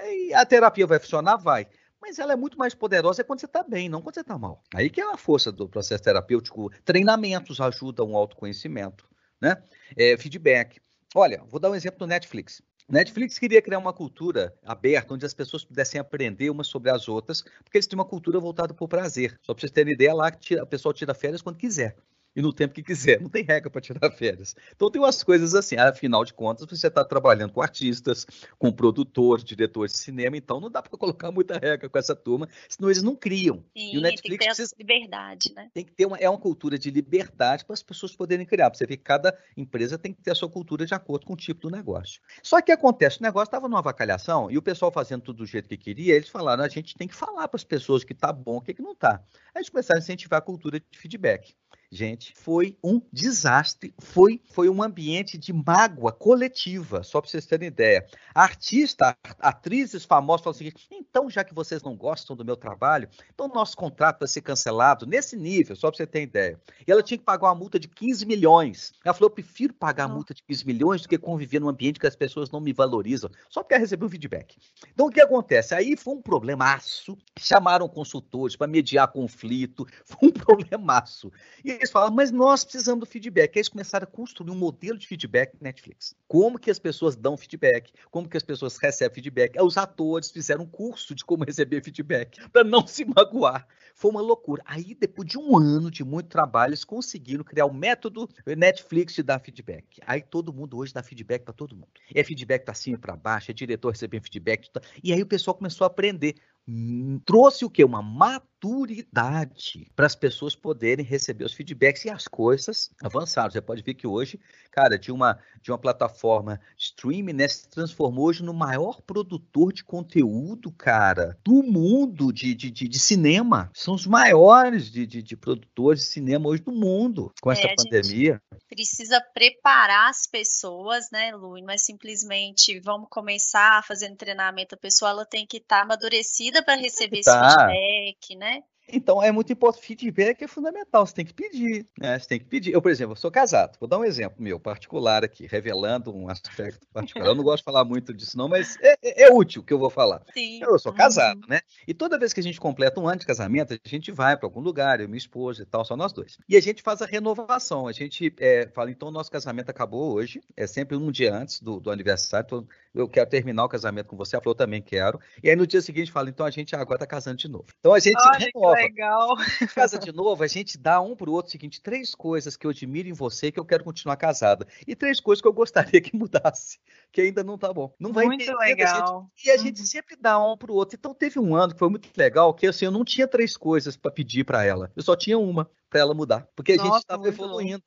Aí 0.00 0.32
a 0.34 0.44
terapia 0.44 0.86
vai 0.86 0.98
funcionar? 0.98 1.36
Vai 1.36 1.66
mas 2.02 2.18
ela 2.18 2.32
é 2.32 2.36
muito 2.36 2.58
mais 2.58 2.74
poderosa 2.74 3.22
quando 3.22 3.38
você 3.38 3.46
está 3.46 3.62
bem, 3.62 3.88
não 3.88 4.02
quando 4.02 4.16
você 4.16 4.22
está 4.22 4.36
mal. 4.36 4.60
Aí 4.74 4.90
que 4.90 5.00
é 5.00 5.04
a 5.04 5.16
força 5.16 5.52
do 5.52 5.68
processo 5.68 6.02
terapêutico. 6.02 6.68
Treinamentos 6.84 7.60
ajudam 7.60 8.10
o 8.10 8.16
autoconhecimento, 8.16 9.08
né? 9.40 9.62
É, 9.96 10.16
feedback. 10.18 10.80
Olha, 11.14 11.44
vou 11.46 11.60
dar 11.60 11.70
um 11.70 11.76
exemplo 11.76 12.00
do 12.00 12.06
Netflix. 12.08 12.60
Netflix 12.88 13.38
queria 13.38 13.62
criar 13.62 13.78
uma 13.78 13.92
cultura 13.92 14.52
aberta, 14.64 15.14
onde 15.14 15.24
as 15.24 15.32
pessoas 15.32 15.64
pudessem 15.64 16.00
aprender 16.00 16.50
umas 16.50 16.66
sobre 16.66 16.90
as 16.90 17.08
outras, 17.08 17.42
porque 17.62 17.78
eles 17.78 17.86
têm 17.86 17.96
uma 17.96 18.04
cultura 18.04 18.40
voltada 18.40 18.74
para 18.74 18.84
o 18.84 18.88
prazer. 18.88 19.38
Só 19.40 19.54
para 19.54 19.60
vocês 19.60 19.70
terem 19.70 19.94
ideia, 19.94 20.12
lá 20.12 20.26
a 20.60 20.66
pessoa 20.66 20.92
tira 20.92 21.14
férias 21.14 21.40
quando 21.40 21.56
quiser 21.56 21.96
e 22.34 22.42
no 22.42 22.52
tempo 22.52 22.74
que 22.74 22.82
quiser. 22.82 23.20
Não 23.20 23.28
tem 23.28 23.44
regra 23.44 23.70
para 23.70 23.80
tirar 23.80 24.10
férias. 24.10 24.54
Então 24.74 24.90
tem 24.90 25.00
umas 25.00 25.22
coisas 25.22 25.54
assim, 25.54 25.76
afinal 25.76 26.24
de 26.24 26.32
contas, 26.32 26.66
você 26.66 26.86
está 26.86 27.04
trabalhando 27.04 27.52
com 27.52 27.62
artistas, 27.62 28.26
com 28.58 28.72
produtores, 28.72 29.44
diretores 29.44 29.92
de 29.92 29.98
cinema, 29.98 30.36
então 30.36 30.60
não 30.60 30.70
dá 30.70 30.82
para 30.82 30.96
colocar 30.98 31.30
muita 31.30 31.58
regra 31.58 31.88
com 31.88 31.98
essa 31.98 32.14
turma, 32.14 32.48
senão 32.68 32.90
eles 32.90 33.02
não 33.02 33.14
criam. 33.14 33.64
Sim, 33.76 33.94
e 33.94 33.98
o 33.98 34.00
Netflix 34.00 34.22
tem 34.22 34.30
que 34.32 34.38
ter 34.38 34.46
precisa... 34.46 34.74
liberdade, 34.78 35.52
né? 35.54 35.70
Tem 35.72 35.84
que 35.84 35.92
ter 35.92 36.06
uma, 36.06 36.16
é 36.16 36.28
uma 36.28 36.38
cultura 36.38 36.78
de 36.78 36.90
liberdade 36.90 37.64
para 37.64 37.74
as 37.74 37.82
pessoas 37.82 38.14
poderem 38.14 38.46
criar. 38.46 38.70
Você 38.74 38.86
vê 38.86 38.96
que 38.96 39.02
cada 39.02 39.36
empresa 39.56 39.98
tem 39.98 40.12
que 40.12 40.22
ter 40.22 40.30
a 40.30 40.34
sua 40.34 40.48
cultura 40.48 40.86
de 40.86 40.94
acordo 40.94 41.26
com 41.26 41.34
o 41.34 41.36
tipo 41.36 41.60
do 41.62 41.70
negócio. 41.70 42.20
Só 42.42 42.60
que 42.60 42.72
acontece, 42.72 43.20
o 43.20 43.22
negócio 43.22 43.48
estava 43.48 43.68
numa 43.68 43.78
avacalhação 43.78 44.50
e 44.50 44.56
o 44.56 44.62
pessoal 44.62 44.90
fazendo 44.90 45.22
tudo 45.22 45.38
do 45.42 45.46
jeito 45.46 45.68
que 45.68 45.76
queria, 45.76 46.14
eles 46.14 46.28
falaram, 46.28 46.62
a 46.62 46.68
gente 46.68 46.94
tem 46.94 47.08
que 47.08 47.14
falar 47.14 47.48
para 47.48 47.56
as 47.56 47.64
pessoas 47.64 48.04
que 48.04 48.14
tá 48.14 48.32
bom, 48.32 48.56
o 48.56 48.60
que, 48.60 48.74
que 48.74 48.82
não 48.82 48.94
tá. 48.94 49.22
Aí 49.54 49.60
eles 49.60 49.68
começaram 49.68 49.98
a 49.98 50.02
incentivar 50.02 50.38
a 50.38 50.42
cultura 50.42 50.78
de 50.78 50.98
feedback 50.98 51.54
gente, 51.92 52.32
foi 52.34 52.78
um 52.82 53.02
desastre, 53.12 53.94
foi, 53.98 54.40
foi 54.50 54.70
um 54.70 54.82
ambiente 54.82 55.36
de 55.36 55.52
mágoa 55.52 56.10
coletiva, 56.10 57.02
só 57.02 57.20
para 57.20 57.28
vocês 57.28 57.44
terem 57.44 57.68
ideia. 57.68 58.06
Artista, 58.34 59.14
atrizes 59.38 60.02
famosas 60.02 60.42
falam 60.42 60.56
assim: 60.56 60.72
então, 60.90 61.28
já 61.28 61.44
que 61.44 61.54
vocês 61.54 61.82
não 61.82 61.94
gostam 61.94 62.34
do 62.34 62.46
meu 62.46 62.56
trabalho, 62.56 63.10
então 63.32 63.46
nosso 63.46 63.76
contrato 63.76 64.20
vai 64.20 64.28
ser 64.28 64.40
cancelado 64.40 65.04
nesse 65.04 65.36
nível, 65.36 65.76
só 65.76 65.90
para 65.90 65.98
você 65.98 66.06
ter 66.06 66.22
ideia. 66.22 66.58
E 66.86 66.90
ela 66.90 67.02
tinha 67.02 67.18
que 67.18 67.24
pagar 67.24 67.48
uma 67.48 67.54
multa 67.54 67.78
de 67.78 67.88
15 67.88 68.24
milhões. 68.24 68.94
Ela 69.04 69.12
falou: 69.12 69.28
eu 69.28 69.34
prefiro 69.34 69.74
pagar 69.74 70.04
a 70.04 70.08
multa 70.08 70.32
de 70.32 70.42
15 70.44 70.66
milhões 70.66 71.02
do 71.02 71.08
que 71.08 71.18
conviver 71.18 71.60
num 71.60 71.68
ambiente 71.68 72.00
que 72.00 72.06
as 72.06 72.16
pessoas 72.16 72.50
não 72.50 72.60
me 72.60 72.72
valorizam, 72.72 73.30
só 73.50 73.62
porque 73.62 73.74
ela 73.74 73.82
recebeu 73.82 74.06
um 74.06 74.10
feedback. 74.10 74.56
Então, 74.94 75.08
o 75.08 75.10
que 75.10 75.20
acontece? 75.20 75.74
Aí 75.74 75.94
foi 75.94 76.14
um 76.14 76.22
problemaço. 76.22 77.18
Chamaram 77.38 77.86
consultores 77.86 78.56
para 78.56 78.66
mediar 78.66 79.12
conflito, 79.12 79.86
foi 80.06 80.30
um 80.30 80.32
problemaço. 80.32 81.30
E 81.62 81.81
eles 81.82 81.90
falam, 81.90 82.12
mas 82.12 82.30
nós 82.30 82.64
precisamos 82.64 83.00
do 83.00 83.06
feedback. 83.06 83.56
Eles 83.56 83.68
começaram 83.68 84.04
a 84.04 84.06
construir 84.06 84.50
um 84.50 84.56
modelo 84.56 84.96
de 84.96 85.06
feedback 85.06 85.56
Netflix. 85.60 86.14
Como 86.28 86.58
que 86.58 86.70
as 86.70 86.78
pessoas 86.78 87.16
dão 87.16 87.36
feedback, 87.36 87.92
como 88.10 88.28
que 88.28 88.36
as 88.36 88.42
pessoas 88.42 88.76
recebem 88.76 89.14
feedback. 89.14 89.60
Os 89.60 89.76
atores 89.76 90.30
fizeram 90.30 90.64
um 90.64 90.66
curso 90.66 91.14
de 91.14 91.24
como 91.24 91.44
receber 91.44 91.82
feedback, 91.82 92.48
para 92.50 92.64
não 92.64 92.86
se 92.86 93.04
magoar. 93.04 93.66
Foi 93.94 94.10
uma 94.10 94.20
loucura. 94.20 94.62
Aí, 94.64 94.94
depois 94.94 95.28
de 95.28 95.38
um 95.38 95.56
ano 95.56 95.90
de 95.90 96.04
muito 96.04 96.28
trabalho, 96.28 96.70
eles 96.70 96.84
conseguiram 96.84 97.44
criar 97.44 97.66
o 97.66 97.74
método 97.74 98.28
Netflix 98.46 99.14
de 99.14 99.22
dar 99.22 99.40
feedback. 99.40 100.00
Aí 100.06 100.22
todo 100.22 100.52
mundo 100.52 100.78
hoje 100.78 100.94
dá 100.94 101.02
feedback 101.02 101.42
para 101.42 101.52
todo 101.52 101.74
mundo. 101.74 101.88
É 102.14 102.22
feedback 102.24 102.64
para 102.64 102.74
cima 102.74 102.96
e 102.96 103.00
para 103.00 103.16
baixo, 103.16 103.50
é 103.50 103.54
diretor 103.54 103.90
recebendo 103.90 104.22
feedback. 104.22 104.70
E 105.02 105.12
aí 105.12 105.22
o 105.22 105.26
pessoal 105.26 105.54
começou 105.54 105.84
a 105.84 105.88
aprender. 105.88 106.36
Hum, 106.68 107.20
trouxe 107.26 107.64
o 107.64 107.70
que? 107.70 107.84
Uma 107.84 108.00
maturidade 108.00 109.90
para 109.96 110.06
as 110.06 110.14
pessoas 110.14 110.54
poderem 110.54 111.04
receber 111.04 111.44
os 111.44 111.52
feedbacks 111.52 112.04
e 112.04 112.10
as 112.10 112.28
coisas 112.28 112.90
avançaram. 113.02 113.50
Você 113.50 113.60
pode 113.60 113.82
ver 113.82 113.94
que 113.94 114.06
hoje, 114.06 114.38
cara, 114.70 114.96
de 114.96 115.10
uma, 115.10 115.38
de 115.60 115.72
uma 115.72 115.78
plataforma 115.78 116.60
streaming, 116.78 117.32
né, 117.32 117.48
se 117.48 117.68
transformou 117.68 118.26
hoje 118.26 118.44
no 118.44 118.54
maior 118.54 119.00
produtor 119.02 119.72
de 119.72 119.82
conteúdo, 119.82 120.70
cara, 120.70 121.36
do 121.42 121.64
mundo 121.64 122.32
de, 122.32 122.54
de, 122.54 122.70
de, 122.70 122.86
de 122.86 122.98
cinema. 122.98 123.68
São 123.74 123.94
os 123.94 124.06
maiores 124.06 124.90
de, 124.90 125.04
de, 125.04 125.20
de, 125.20 125.36
produtores 125.36 126.02
de 126.02 126.06
cinema 126.06 126.48
hoje 126.48 126.62
do 126.62 126.72
mundo 126.72 127.32
com 127.40 127.50
essa 127.50 127.66
é, 127.66 127.74
pandemia. 127.74 128.40
Precisa 128.68 129.20
preparar 129.34 130.10
as 130.10 130.28
pessoas, 130.28 131.10
né, 131.10 131.34
Lu? 131.34 131.60
Não 131.60 131.70
é 131.70 131.78
simplesmente 131.78 132.78
vamos 132.80 133.08
começar 133.10 133.84
fazendo 133.84 134.16
treinamento, 134.16 134.76
a 134.76 134.78
pessoa 134.78 135.10
ela 135.10 135.26
tem 135.26 135.44
que 135.44 135.56
estar 135.56 135.78
tá 135.78 135.82
amadurecida 135.82 136.51
para 136.60 136.74
receber 136.74 137.20
tá. 137.22 137.30
esse 137.30 137.56
feedback, 137.56 138.36
né? 138.36 138.62
Então, 138.88 139.22
é 139.22 139.30
muito 139.30 139.52
importante. 139.52 139.82
Feedback 139.86 140.42
é 140.42 140.48
fundamental, 140.48 141.06
você 141.06 141.14
tem 141.14 141.24
que 141.24 141.34
pedir. 141.34 141.86
Né? 141.98 142.18
Você 142.18 142.28
tem 142.28 142.38
que 142.38 142.46
pedir. 142.46 142.72
Eu, 142.72 142.82
por 142.82 142.90
exemplo, 142.90 143.16
sou 143.16 143.30
casado. 143.30 143.76
Vou 143.78 143.88
dar 143.88 143.98
um 143.98 144.04
exemplo 144.04 144.42
meu, 144.42 144.60
particular 144.60 145.24
aqui, 145.24 145.46
revelando 145.46 146.14
um 146.14 146.28
aspecto 146.28 146.86
particular. 146.92 147.26
Eu 147.26 147.34
não 147.34 147.44
gosto 147.44 147.58
de 147.58 147.64
falar 147.64 147.84
muito 147.84 148.12
disso, 148.12 148.36
não, 148.36 148.48
mas 148.48 148.76
é, 148.80 148.96
é, 149.02 149.22
é 149.24 149.32
útil 149.32 149.62
o 149.62 149.64
que 149.64 149.72
eu 149.72 149.78
vou 149.78 149.90
falar. 149.90 150.22
Sim. 150.34 150.60
Eu 150.62 150.78
sou 150.78 150.92
casado, 150.92 151.40
uhum. 151.42 151.48
né? 151.48 151.60
E 151.86 151.94
toda 151.94 152.18
vez 152.18 152.32
que 152.32 152.40
a 152.40 152.42
gente 152.42 152.60
completa 152.60 153.00
um 153.00 153.08
ano 153.08 153.20
de 153.20 153.26
casamento, 153.26 153.74
a 153.74 153.88
gente 153.88 154.10
vai 154.10 154.36
para 154.36 154.46
algum 154.46 154.60
lugar, 154.60 155.00
eu, 155.00 155.08
minha 155.08 155.18
esposa 155.18 155.62
e 155.62 155.66
tal, 155.66 155.84
só 155.84 155.96
nós 155.96 156.12
dois. 156.12 156.38
E 156.48 156.56
a 156.56 156.60
gente 156.60 156.82
faz 156.82 157.02
a 157.02 157.06
renovação. 157.06 157.86
A 157.86 157.92
gente 157.92 158.34
é, 158.38 158.68
fala, 158.74 158.90
então, 158.90 159.10
nosso 159.10 159.30
casamento 159.30 159.70
acabou 159.70 160.12
hoje, 160.12 160.40
é 160.56 160.66
sempre 160.66 160.96
um 160.96 161.10
dia 161.10 161.34
antes 161.34 161.60
do, 161.60 161.80
do 161.80 161.90
aniversário. 161.90 162.44
Então, 162.46 162.66
eu 162.94 163.08
quero 163.08 163.28
terminar 163.28 163.64
o 163.64 163.68
casamento 163.68 164.06
com 164.06 164.16
você, 164.16 164.36
a 164.36 164.40
Flor 164.40 164.54
também 164.54 164.82
quero. 164.82 165.18
E 165.42 165.48
aí 165.48 165.56
no 165.56 165.66
dia 165.66 165.80
seguinte 165.80 166.12
fala, 166.12 166.28
então 166.28 166.44
a 166.44 166.50
gente 166.50 166.76
agora 166.76 166.96
está 166.96 167.06
casando 167.06 167.38
de 167.38 167.48
novo. 167.48 167.66
Então 167.80 167.94
a 167.94 167.98
gente 167.98 168.20
Olha, 168.20 168.38
renova. 168.38 168.71
Que 168.76 168.82
legal. 168.82 169.36
Casa 169.74 169.98
de 169.98 170.12
novo, 170.12 170.42
a 170.42 170.46
gente 170.46 170.78
dá 170.78 171.00
um 171.00 171.14
para 171.14 171.30
o 171.30 171.32
outro 171.32 171.48
o 171.48 171.52
seguinte: 171.52 171.80
três 171.80 172.14
coisas 172.14 172.56
que 172.56 172.66
eu 172.66 172.70
admiro 172.70 173.08
em 173.08 173.12
você 173.12 173.50
que 173.50 173.58
eu 173.58 173.64
quero 173.64 173.84
continuar 173.84 174.16
casada. 174.16 174.66
E 174.86 174.94
três 174.94 175.20
coisas 175.20 175.40
que 175.40 175.48
eu 175.48 175.52
gostaria 175.52 176.00
que 176.00 176.16
mudasse, 176.16 176.78
que 177.10 177.20
ainda 177.20 177.42
não 177.42 177.58
tá 177.58 177.72
bom. 177.72 177.94
Não 177.98 178.12
vai 178.12 178.26
muito 178.26 178.50
legal. 178.56 179.18
A 179.18 179.22
gente, 179.22 179.46
e 179.46 179.50
a 179.50 179.56
gente 179.56 179.80
uhum. 179.80 179.86
sempre 179.86 180.16
dá 180.16 180.38
um 180.42 180.56
para 180.56 180.72
o 180.72 180.74
outro. 180.74 180.96
Então 180.96 181.14
teve 181.14 181.38
um 181.38 181.54
ano 181.54 181.72
que 181.72 181.78
foi 181.78 181.88
muito 181.88 182.08
legal, 182.16 182.52
que 182.54 182.66
assim, 182.66 182.84
eu 182.84 182.90
não 182.90 183.04
tinha 183.04 183.26
três 183.26 183.56
coisas 183.56 183.96
para 183.96 184.10
pedir 184.10 184.44
para 184.44 184.64
ela. 184.64 184.90
Eu 184.96 185.02
só 185.02 185.16
tinha 185.16 185.38
uma 185.38 185.70
para 185.88 186.00
ela 186.00 186.14
mudar, 186.14 186.48
porque 186.56 186.72
a 186.72 186.76
Nossa, 186.76 186.88
gente 186.88 187.00
estava 187.00 187.28
evoluindo. 187.28 187.84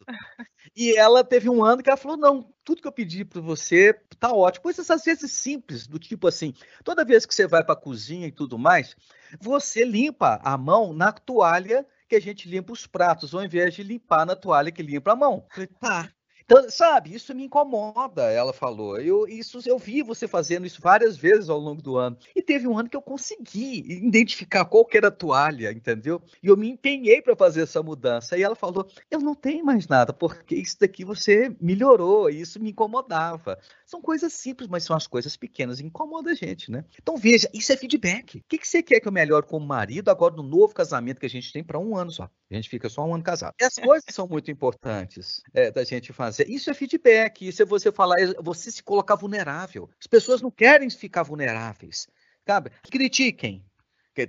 E 0.75 0.95
ela 0.95 1.23
teve 1.23 1.49
um 1.49 1.63
ano 1.63 1.83
que 1.83 1.89
ela 1.89 1.97
falou: 1.97 2.17
não, 2.17 2.53
tudo 2.63 2.81
que 2.81 2.87
eu 2.87 2.91
pedi 2.91 3.25
para 3.25 3.41
você 3.41 3.93
tá 4.19 4.33
ótimo. 4.33 4.63
Coisas 4.63 4.89
às 4.89 5.03
vezes 5.03 5.31
simples, 5.31 5.87
do 5.87 5.99
tipo 5.99 6.27
assim, 6.27 6.53
toda 6.83 7.05
vez 7.05 7.25
que 7.25 7.35
você 7.35 7.47
vai 7.47 7.63
para 7.63 7.73
a 7.73 7.77
cozinha 7.77 8.27
e 8.27 8.31
tudo 8.31 8.57
mais, 8.57 8.95
você 9.39 9.83
limpa 9.83 10.39
a 10.43 10.57
mão 10.57 10.93
na 10.93 11.11
toalha 11.11 11.85
que 12.07 12.15
a 12.15 12.21
gente 12.21 12.47
limpa 12.47 12.71
os 12.71 12.85
pratos, 12.85 13.33
ao 13.33 13.43
invés 13.43 13.73
de 13.73 13.83
limpar 13.83 14.25
na 14.25 14.35
toalha 14.35 14.71
que 14.71 14.83
limpa 14.83 15.13
a 15.13 15.15
mão. 15.15 15.45
Falei, 15.51 15.67
tá, 15.79 16.11
então, 16.45 16.69
sabe, 16.69 17.11
isso 17.15 17.33
me 17.33 17.45
incomoda, 17.45 18.31
ela 18.31 18.53
falou. 18.53 18.99
Eu, 18.99 19.27
isso, 19.27 19.59
eu 19.65 19.79
vi 19.79 20.03
você 20.03 20.27
fazendo 20.27 20.67
isso 20.67 20.79
várias 20.79 21.17
vezes 21.17 21.49
ao 21.49 21.57
longo 21.57 21.81
do 21.81 21.97
ano. 21.97 22.15
E 22.35 22.41
teve 22.41 22.67
um 22.67 22.77
ano 22.77 22.87
que 22.87 22.95
eu 22.95 23.01
consegui 23.01 23.79
identificar 23.79 24.63
qual 24.65 24.87
era 24.93 25.07
a 25.07 25.11
toalha, 25.11 25.71
entendeu? 25.71 26.21
E 26.43 26.47
eu 26.47 26.55
me 26.55 26.69
empenhei 26.69 27.19
para 27.19 27.35
fazer 27.35 27.63
essa 27.63 27.81
mudança. 27.81 28.37
E 28.37 28.43
ela 28.43 28.55
falou: 28.55 28.87
Eu 29.09 29.19
não 29.19 29.33
tenho 29.33 29.65
mais 29.65 29.87
nada, 29.87 30.13
porque 30.13 30.55
isso 30.55 30.77
daqui 30.79 31.03
você 31.03 31.55
melhorou, 31.59 32.29
e 32.29 32.39
isso 32.41 32.59
me 32.61 32.69
incomodava. 32.69 33.57
São 33.83 33.99
coisas 33.99 34.31
simples, 34.31 34.69
mas 34.69 34.83
são 34.83 34.95
as 34.95 35.07
coisas 35.07 35.35
pequenas. 35.35 35.79
Incomoda 35.79 36.29
a 36.29 36.35
gente, 36.35 36.69
né? 36.69 36.85
Então, 37.01 37.17
veja, 37.17 37.49
isso 37.55 37.73
é 37.73 37.77
feedback. 37.77 38.37
O 38.37 38.43
que, 38.47 38.59
que 38.59 38.67
você 38.67 38.83
quer 38.83 38.99
que 38.99 39.07
eu 39.07 39.11
melhore 39.11 39.47
como 39.47 39.65
marido 39.65 40.09
agora 40.09 40.35
no 40.35 40.43
novo 40.43 40.75
casamento 40.75 41.19
que 41.19 41.25
a 41.25 41.29
gente 41.29 41.51
tem 41.51 41.63
para 41.63 41.79
um 41.79 41.97
ano 41.97 42.11
só? 42.11 42.29
A 42.51 42.53
gente 42.53 42.69
fica 42.69 42.87
só 42.87 43.03
um 43.03 43.15
ano 43.15 43.23
casado. 43.23 43.55
E 43.59 43.63
as 43.63 43.73
coisas 43.73 44.13
são 44.13 44.27
muito 44.27 44.51
importantes 44.51 45.41
é, 45.51 45.71
da 45.71 45.83
gente 45.83 46.13
fazer 46.13 46.34
fazer. 46.35 46.49
Isso 46.49 46.69
é 46.69 46.73
feedback, 46.73 47.47
isso 47.47 47.61
é 47.61 47.65
você 47.65 47.91
falar, 47.91 48.17
você 48.41 48.71
se 48.71 48.83
colocar 48.83 49.15
vulnerável. 49.15 49.89
As 49.99 50.07
pessoas 50.07 50.41
não 50.41 50.51
querem 50.51 50.89
ficar 50.89 51.23
vulneráveis. 51.23 52.07
Sabe? 52.45 52.71
Critiquem. 52.91 53.63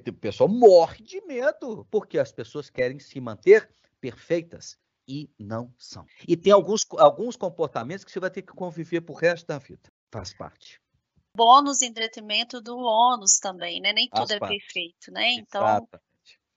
O 0.09 0.13
pessoal 0.15 0.49
morre 0.49 1.05
de 1.05 1.21
medo, 1.27 1.87
porque 1.91 2.19
as 2.19 2.33
pessoas 2.33 2.69
querem 2.69 2.99
se 2.99 3.21
manter 3.21 3.69
perfeitas 4.01 4.77
e 5.07 5.31
não 5.39 5.73
são. 5.79 6.05
E 6.27 6.37
tem 6.37 6.53
alguns, 6.53 6.85
alguns 6.99 7.37
comportamentos 7.37 8.05
que 8.05 8.11
você 8.11 8.19
vai 8.19 8.31
ter 8.31 8.43
que 8.43 8.53
conviver 8.53 9.03
pro 9.03 9.15
resto 9.15 9.47
da 9.47 9.59
vida. 9.59 9.89
Faz 10.11 10.35
parte. 10.35 10.81
Bônus 11.37 11.83
em 11.83 11.93
detrimento 11.93 12.61
do 12.61 12.77
ônus 12.77 13.39
também, 13.39 13.81
né? 13.81 13.93
Nem 13.93 14.09
tudo 14.09 14.33
é 14.33 14.41
perfeito, 14.41 15.13
né? 15.13 15.35
Então, 15.35 15.87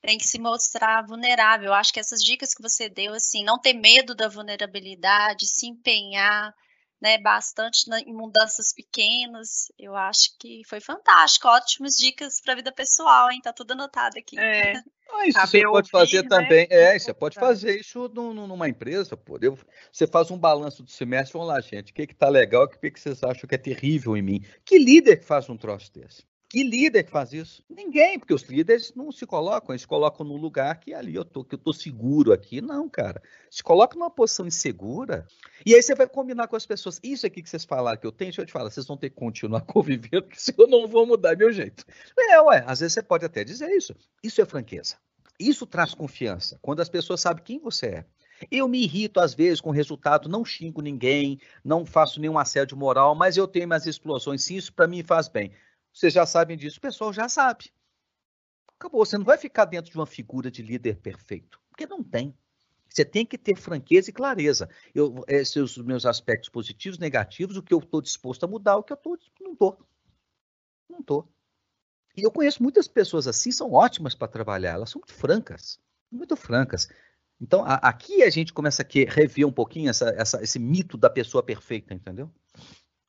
tem 0.02 0.18
que 0.18 0.26
se 0.26 0.40
mostrar 0.40 1.06
vulnerável. 1.06 1.68
Eu 1.68 1.74
acho 1.74 1.94
que 1.94 2.00
essas 2.00 2.24
dicas 2.24 2.54
que 2.54 2.62
você 2.62 2.90
deu, 2.90 3.14
assim, 3.14 3.44
não 3.44 3.60
ter 3.60 3.74
medo 3.74 4.16
da 4.16 4.28
vulnerabilidade, 4.28 5.48
se 5.48 5.68
empenhar, 5.68 6.54
né, 7.02 7.18
bastante 7.18 7.90
em 8.06 8.14
mudanças 8.14 8.74
pequenas. 8.74 9.72
Eu 9.78 9.96
acho 9.96 10.38
que 10.40 10.62
foi 10.68 10.80
fantástico. 10.80 11.48
Ótimas 11.48 11.98
dicas 11.98 12.42
para 12.42 12.54
a 12.54 12.56
vida 12.56 12.72
pessoal, 12.72 13.32
hein? 13.32 13.42
Tá 13.42 13.54
tudo 13.54 13.72
anotado 13.72 14.18
aqui. 14.18 14.40
É. 14.40 14.74
Ah, 15.12 15.28
isso 15.28 15.40
você 15.40 15.64
pode 15.64 15.90
fazer 15.90 16.22
né? 16.22 16.30
também. 16.30 16.68
É, 16.70 16.98
você 16.98 17.12
pode 17.12 17.34
fazer 17.40 17.80
isso 17.80 18.08
numa 18.10 18.70
empresa, 18.70 19.18
pô. 19.18 19.40
Eu, 19.42 19.58
você 19.92 20.06
faz 20.06 20.30
um 20.30 20.38
balanço 20.38 20.84
do 20.84 20.92
semestre, 20.92 21.34
vamos 21.34 21.48
lá, 21.48 21.60
gente. 21.60 21.92
O 21.92 21.96
que, 21.96 22.06
que 22.06 22.16
tá 22.16 22.30
legal, 22.30 22.66
o 22.66 22.68
que, 22.68 22.92
que 22.92 23.00
vocês 23.00 23.24
acham 23.24 23.50
que 23.50 23.56
é 23.56 23.58
terrível 23.58 24.16
em 24.16 24.22
mim? 24.22 24.46
Que 24.64 24.78
líder 24.78 25.18
que 25.18 25.26
faz 25.26 25.50
um 25.50 25.58
troço 25.58 25.92
desse? 25.92 26.29
Que 26.50 26.64
líder 26.64 27.04
que 27.04 27.12
faz 27.12 27.32
isso? 27.32 27.64
Ninguém, 27.70 28.18
porque 28.18 28.34
os 28.34 28.42
líderes 28.42 28.92
não 28.96 29.12
se 29.12 29.24
colocam, 29.24 29.72
eles 29.72 29.86
colocam 29.86 30.26
no 30.26 30.36
lugar 30.36 30.80
que 30.80 30.96
ali 30.96 31.14
eu 31.14 31.24
tô, 31.24 31.44
que 31.44 31.54
eu 31.54 31.60
tô 31.60 31.72
seguro 31.72 32.34
aqui. 32.34 32.60
Não, 32.60 32.90
cara. 32.90 33.22
Se 33.52 33.62
coloca 33.62 33.96
numa 33.96 34.10
posição 34.10 34.48
insegura, 34.48 35.28
e 35.64 35.76
aí 35.76 35.84
você 35.84 35.94
vai 35.94 36.08
combinar 36.08 36.48
com 36.48 36.56
as 36.56 36.66
pessoas. 36.66 37.00
Isso 37.04 37.28
aqui 37.28 37.44
que 37.44 37.50
vocês 37.50 37.66
falaram 37.66 38.00
que 38.00 38.08
eu 38.08 38.12
tenho, 38.12 38.32
deixa 38.32 38.42
eu 38.42 38.48
te 38.48 38.52
falar, 38.52 38.72
vocês 38.72 38.88
vão 38.88 38.98
ter 38.98 39.12
que 39.12 39.16
continuar 39.16 39.62
convivendo, 39.68 40.24
porque 40.24 40.40
se 40.40 40.52
eu 40.58 40.68
não 40.68 40.88
vou 40.88 41.06
mudar 41.06 41.38
meu 41.38 41.52
jeito. 41.52 41.86
É, 42.18 42.42
ué, 42.42 42.64
às 42.66 42.80
vezes 42.80 42.94
você 42.94 43.04
pode 43.04 43.24
até 43.24 43.44
dizer 43.44 43.70
isso. 43.70 43.96
Isso 44.24 44.42
é 44.42 44.46
franqueza. 44.46 44.96
Isso 45.40 45.68
traz 45.68 45.94
confiança. 45.94 46.58
Quando 46.64 46.80
as 46.80 46.90
pessoas 46.90 47.22
sabem 47.22 47.44
quem 47.44 47.60
você 47.60 47.86
é. 47.86 48.06
Eu 48.50 48.68
me 48.68 48.82
irrito 48.82 49.20
às 49.20 49.36
vezes 49.36 49.62
com 49.62 49.70
o 49.70 49.74
resultado, 49.74 50.30
não 50.30 50.44
xingo 50.44 50.82
ninguém, 50.82 51.40
não 51.64 51.86
faço 51.86 52.20
nenhum 52.20 52.40
assédio 52.40 52.76
moral, 52.76 53.14
mas 53.14 53.38
eu 53.38 53.48
tenho 53.48 53.68
minhas 53.68 53.86
explosões. 53.86 54.50
Isso 54.50 54.74
para 54.74 54.88
mim 54.88 55.04
faz 55.04 55.28
bem. 55.28 55.52
Vocês 55.94 56.14
já 56.14 56.26
sabem 56.26 56.58
disso, 56.58 56.78
o 56.78 56.82
pessoal 56.82 57.12
já 57.12 57.28
sabe. 57.28 57.72
Acabou. 58.80 59.06
Você 59.06 59.18
não 59.18 59.26
vai 59.26 59.38
ficar 59.38 59.66
dentro 59.66 59.92
de 59.92 59.98
uma 59.98 60.06
figura 60.06 60.50
de 60.50 60.62
líder 60.62 60.98
perfeito, 60.98 61.60
porque 61.70 61.86
não 61.86 62.04
tem. 62.04 62.36
Você 62.88 63.06
tem 63.06 63.26
que 63.26 63.38
ter 63.38 63.56
franqueza 63.56 64.10
e 64.10 64.14
clareza. 64.14 64.70
Eu, 64.96 65.24
esses 65.28 65.54
são 65.54 65.64
os 65.64 65.78
meus 65.78 66.06
aspectos 66.06 66.50
positivos, 66.50 66.98
negativos, 66.98 67.56
o 67.56 67.62
que 67.64 67.74
eu 67.74 67.80
estou 67.80 68.02
disposto 68.02 68.44
a 68.44 68.48
mudar, 68.48 68.78
o 68.78 68.84
que 68.84 68.92
eu 68.92 68.98
tô, 68.98 69.18
não 69.40 69.54
estou. 69.54 69.80
Não 70.90 71.00
estou. 71.00 71.32
E 72.18 72.24
eu 72.24 72.32
conheço 72.32 72.64
muitas 72.64 72.88
pessoas 72.88 73.28
assim, 73.28 73.52
são 73.52 73.72
ótimas 73.72 74.16
para 74.16 74.28
trabalhar, 74.28 74.72
elas 74.72 74.90
são 74.90 75.00
muito 75.00 75.14
francas, 75.14 75.80
muito 76.12 76.36
francas. 76.36 76.90
Então, 77.40 77.64
a, 77.64 77.76
aqui 77.76 78.24
a 78.24 78.30
gente 78.30 78.52
começa 78.52 78.82
a 78.82 78.86
rever 79.14 79.48
um 79.48 79.52
pouquinho 79.52 79.90
essa, 79.90 80.10
essa, 80.10 80.44
esse 80.44 80.60
mito 80.60 80.98
da 80.98 81.10
pessoa 81.10 81.44
perfeita, 81.44 81.94
entendeu? 81.94 82.30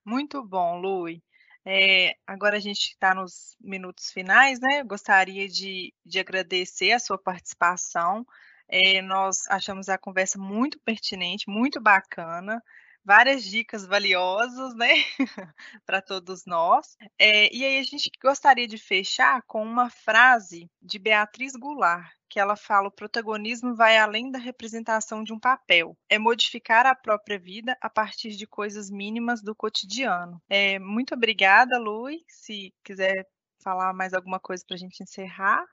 Muito 0.05 0.45
bom, 0.45 0.79
Lui. 0.79 1.23
É, 1.65 2.15
agora 2.27 2.57
a 2.57 2.61
gente 2.61 2.89
está 2.89 3.15
nos 3.15 3.57
minutos 3.61 4.11
finais, 4.11 4.59
né? 4.61 4.81
Eu 4.81 4.87
gostaria 4.87 5.49
de, 5.49 5.95
de 6.05 6.19
agradecer 6.19 6.93
a 6.93 6.99
sua 6.99 7.19
participação. 7.19 8.27
É, 8.69 9.03
nós 9.03 9.47
achamos 9.49 9.89
a 9.89 9.99
conversa 9.99 10.39
muito 10.39 10.79
pertinente, 10.81 11.49
muito 11.49 11.81
bacana, 11.81 12.63
várias 13.05 13.45
dicas 13.45 13.87
valiosas, 13.87 14.75
né, 14.75 14.89
para 15.87 16.01
todos 16.01 16.45
nós. 16.47 16.97
É, 17.19 17.55
e 17.55 17.65
aí 17.65 17.79
a 17.79 17.83
gente 17.83 18.11
gostaria 18.23 18.67
de 18.67 18.79
fechar 18.79 19.43
com 19.47 19.63
uma 19.63 19.91
frase 19.91 20.71
de 20.81 20.99
Beatriz 20.99 21.53
Goulart, 21.55 22.11
que 22.29 22.39
ela 22.39 22.57
fala: 22.57 22.89
o 22.89 22.93
protagonismo 22.93 23.75
vai 23.75 23.99
além 23.99 24.31
da 24.31 24.39
representação 24.39 25.23
de 25.23 25.33
um 25.33 25.39
papel, 25.39 25.97
é 26.09 26.19
modificar 26.19 26.87
a 26.87 26.95
própria 26.95 27.39
vida 27.39 27.77
a 27.81 27.91
partir 27.91 28.31
de 28.31 28.47
coisas 28.47 28.91
mínimas 28.91 29.43
do 29.43 29.55
cotidiano. 29.55 30.41
É, 30.49 30.79
muito 30.79 31.15
obrigada, 31.15 31.79
Lui. 31.79 32.25
Se 32.29 32.73
quiser 32.85 33.27
falar 33.63 33.93
mais 33.93 34.15
alguma 34.15 34.41
coisa 34.41 34.65
para 34.67 34.77
a 34.77 34.79
gente 34.79 35.03
encerrar. 35.03 35.65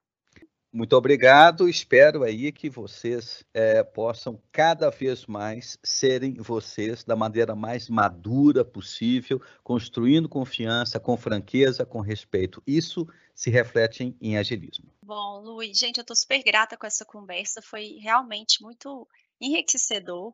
Muito 0.78 0.96
obrigado. 0.96 1.68
Espero 1.68 2.22
aí 2.22 2.52
que 2.52 2.70
vocês 2.70 3.44
é, 3.52 3.82
possam 3.82 4.40
cada 4.52 4.92
vez 4.92 5.26
mais 5.26 5.76
serem 5.84 6.36
vocês 6.36 7.04
da 7.04 7.16
maneira 7.16 7.56
mais 7.56 7.90
madura 7.90 8.64
possível, 8.64 9.42
construindo 9.64 10.30
confiança, 10.30 11.00
com 11.00 11.18
franqueza, 11.18 11.84
com 11.84 12.00
respeito. 12.00 12.62
Isso 12.68 13.08
se 13.34 13.50
reflete 13.50 14.16
em 14.22 14.38
agilismo. 14.38 14.94
Bom, 15.02 15.42
Luiz, 15.42 15.80
gente, 15.80 15.98
eu 15.98 16.04
estou 16.04 16.16
super 16.16 16.44
grata 16.44 16.78
com 16.78 16.86
essa 16.86 17.04
conversa. 17.04 17.60
Foi 17.60 17.98
realmente 18.00 18.62
muito 18.62 19.08
enriquecedor. 19.42 20.32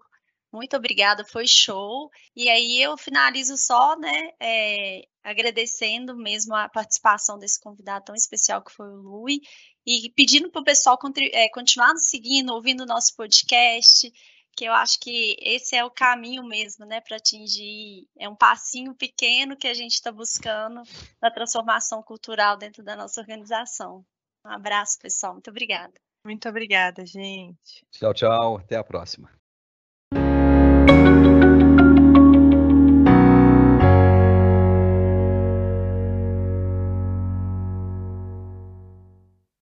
Muito 0.54 0.78
obrigada, 0.78 1.26
foi 1.26 1.48
show. 1.48 2.12
E 2.36 2.48
aí 2.48 2.80
eu 2.80 2.96
finalizo 2.96 3.58
só, 3.58 3.98
né, 3.98 4.30
é, 4.39 5.02
agradecendo 5.24 6.16
mesmo 6.16 6.54
a 6.54 6.70
participação 6.70 7.39
desse 7.39 7.60
convidado 7.60 8.06
tão 8.06 8.16
especial 8.16 8.63
que 8.63 8.72
foi 8.72 8.88
o 8.88 9.02
Lui 9.02 9.42
e 9.84 10.12
pedindo 10.16 10.52
para 10.52 10.62
o 10.62 10.63
pessoal 10.63 11.00
é, 11.34 11.50
continuar 11.50 11.94
nos 11.94 12.06
seguindo, 12.06 12.54
ouvindo 12.54 12.84
o 12.84 12.86
nosso 12.86 13.16
podcast, 13.16 14.13
que 14.56 14.66
eu 14.66 14.74
acho 14.74 15.00
que 15.00 15.36
esse 15.42 15.76
é 15.76 15.84
o 15.84 15.89
caminho 15.89 16.44
mesmo, 16.44 16.86
né, 16.86 17.02
para 17.02 17.18
atingir, 17.18 18.08
é 18.16 18.30
um 18.30 18.36
passinho 18.36 18.94
pequeno 18.94 19.58
que 19.58 19.68
a 19.68 19.74
gente 19.74 19.94
está 19.94 20.12
buscando 20.12 20.84
na 21.20 21.32
transformação 21.32 22.04
cultural 22.04 22.58
dentro 22.58 22.84
da 22.84 22.96
nossa 22.96 23.20
organização. 23.20 24.06
Um 24.46 24.52
abraço, 24.52 25.00
pessoal, 25.00 25.34
muito 25.34 25.50
obrigada. 25.50 25.94
Muito 26.24 26.48
obrigada, 26.48 27.04
gente. 27.06 27.84
Tchau, 27.92 28.13
tchau, 28.13 28.58
até 28.58 28.76
a 28.76 28.84
próxima. 28.84 29.42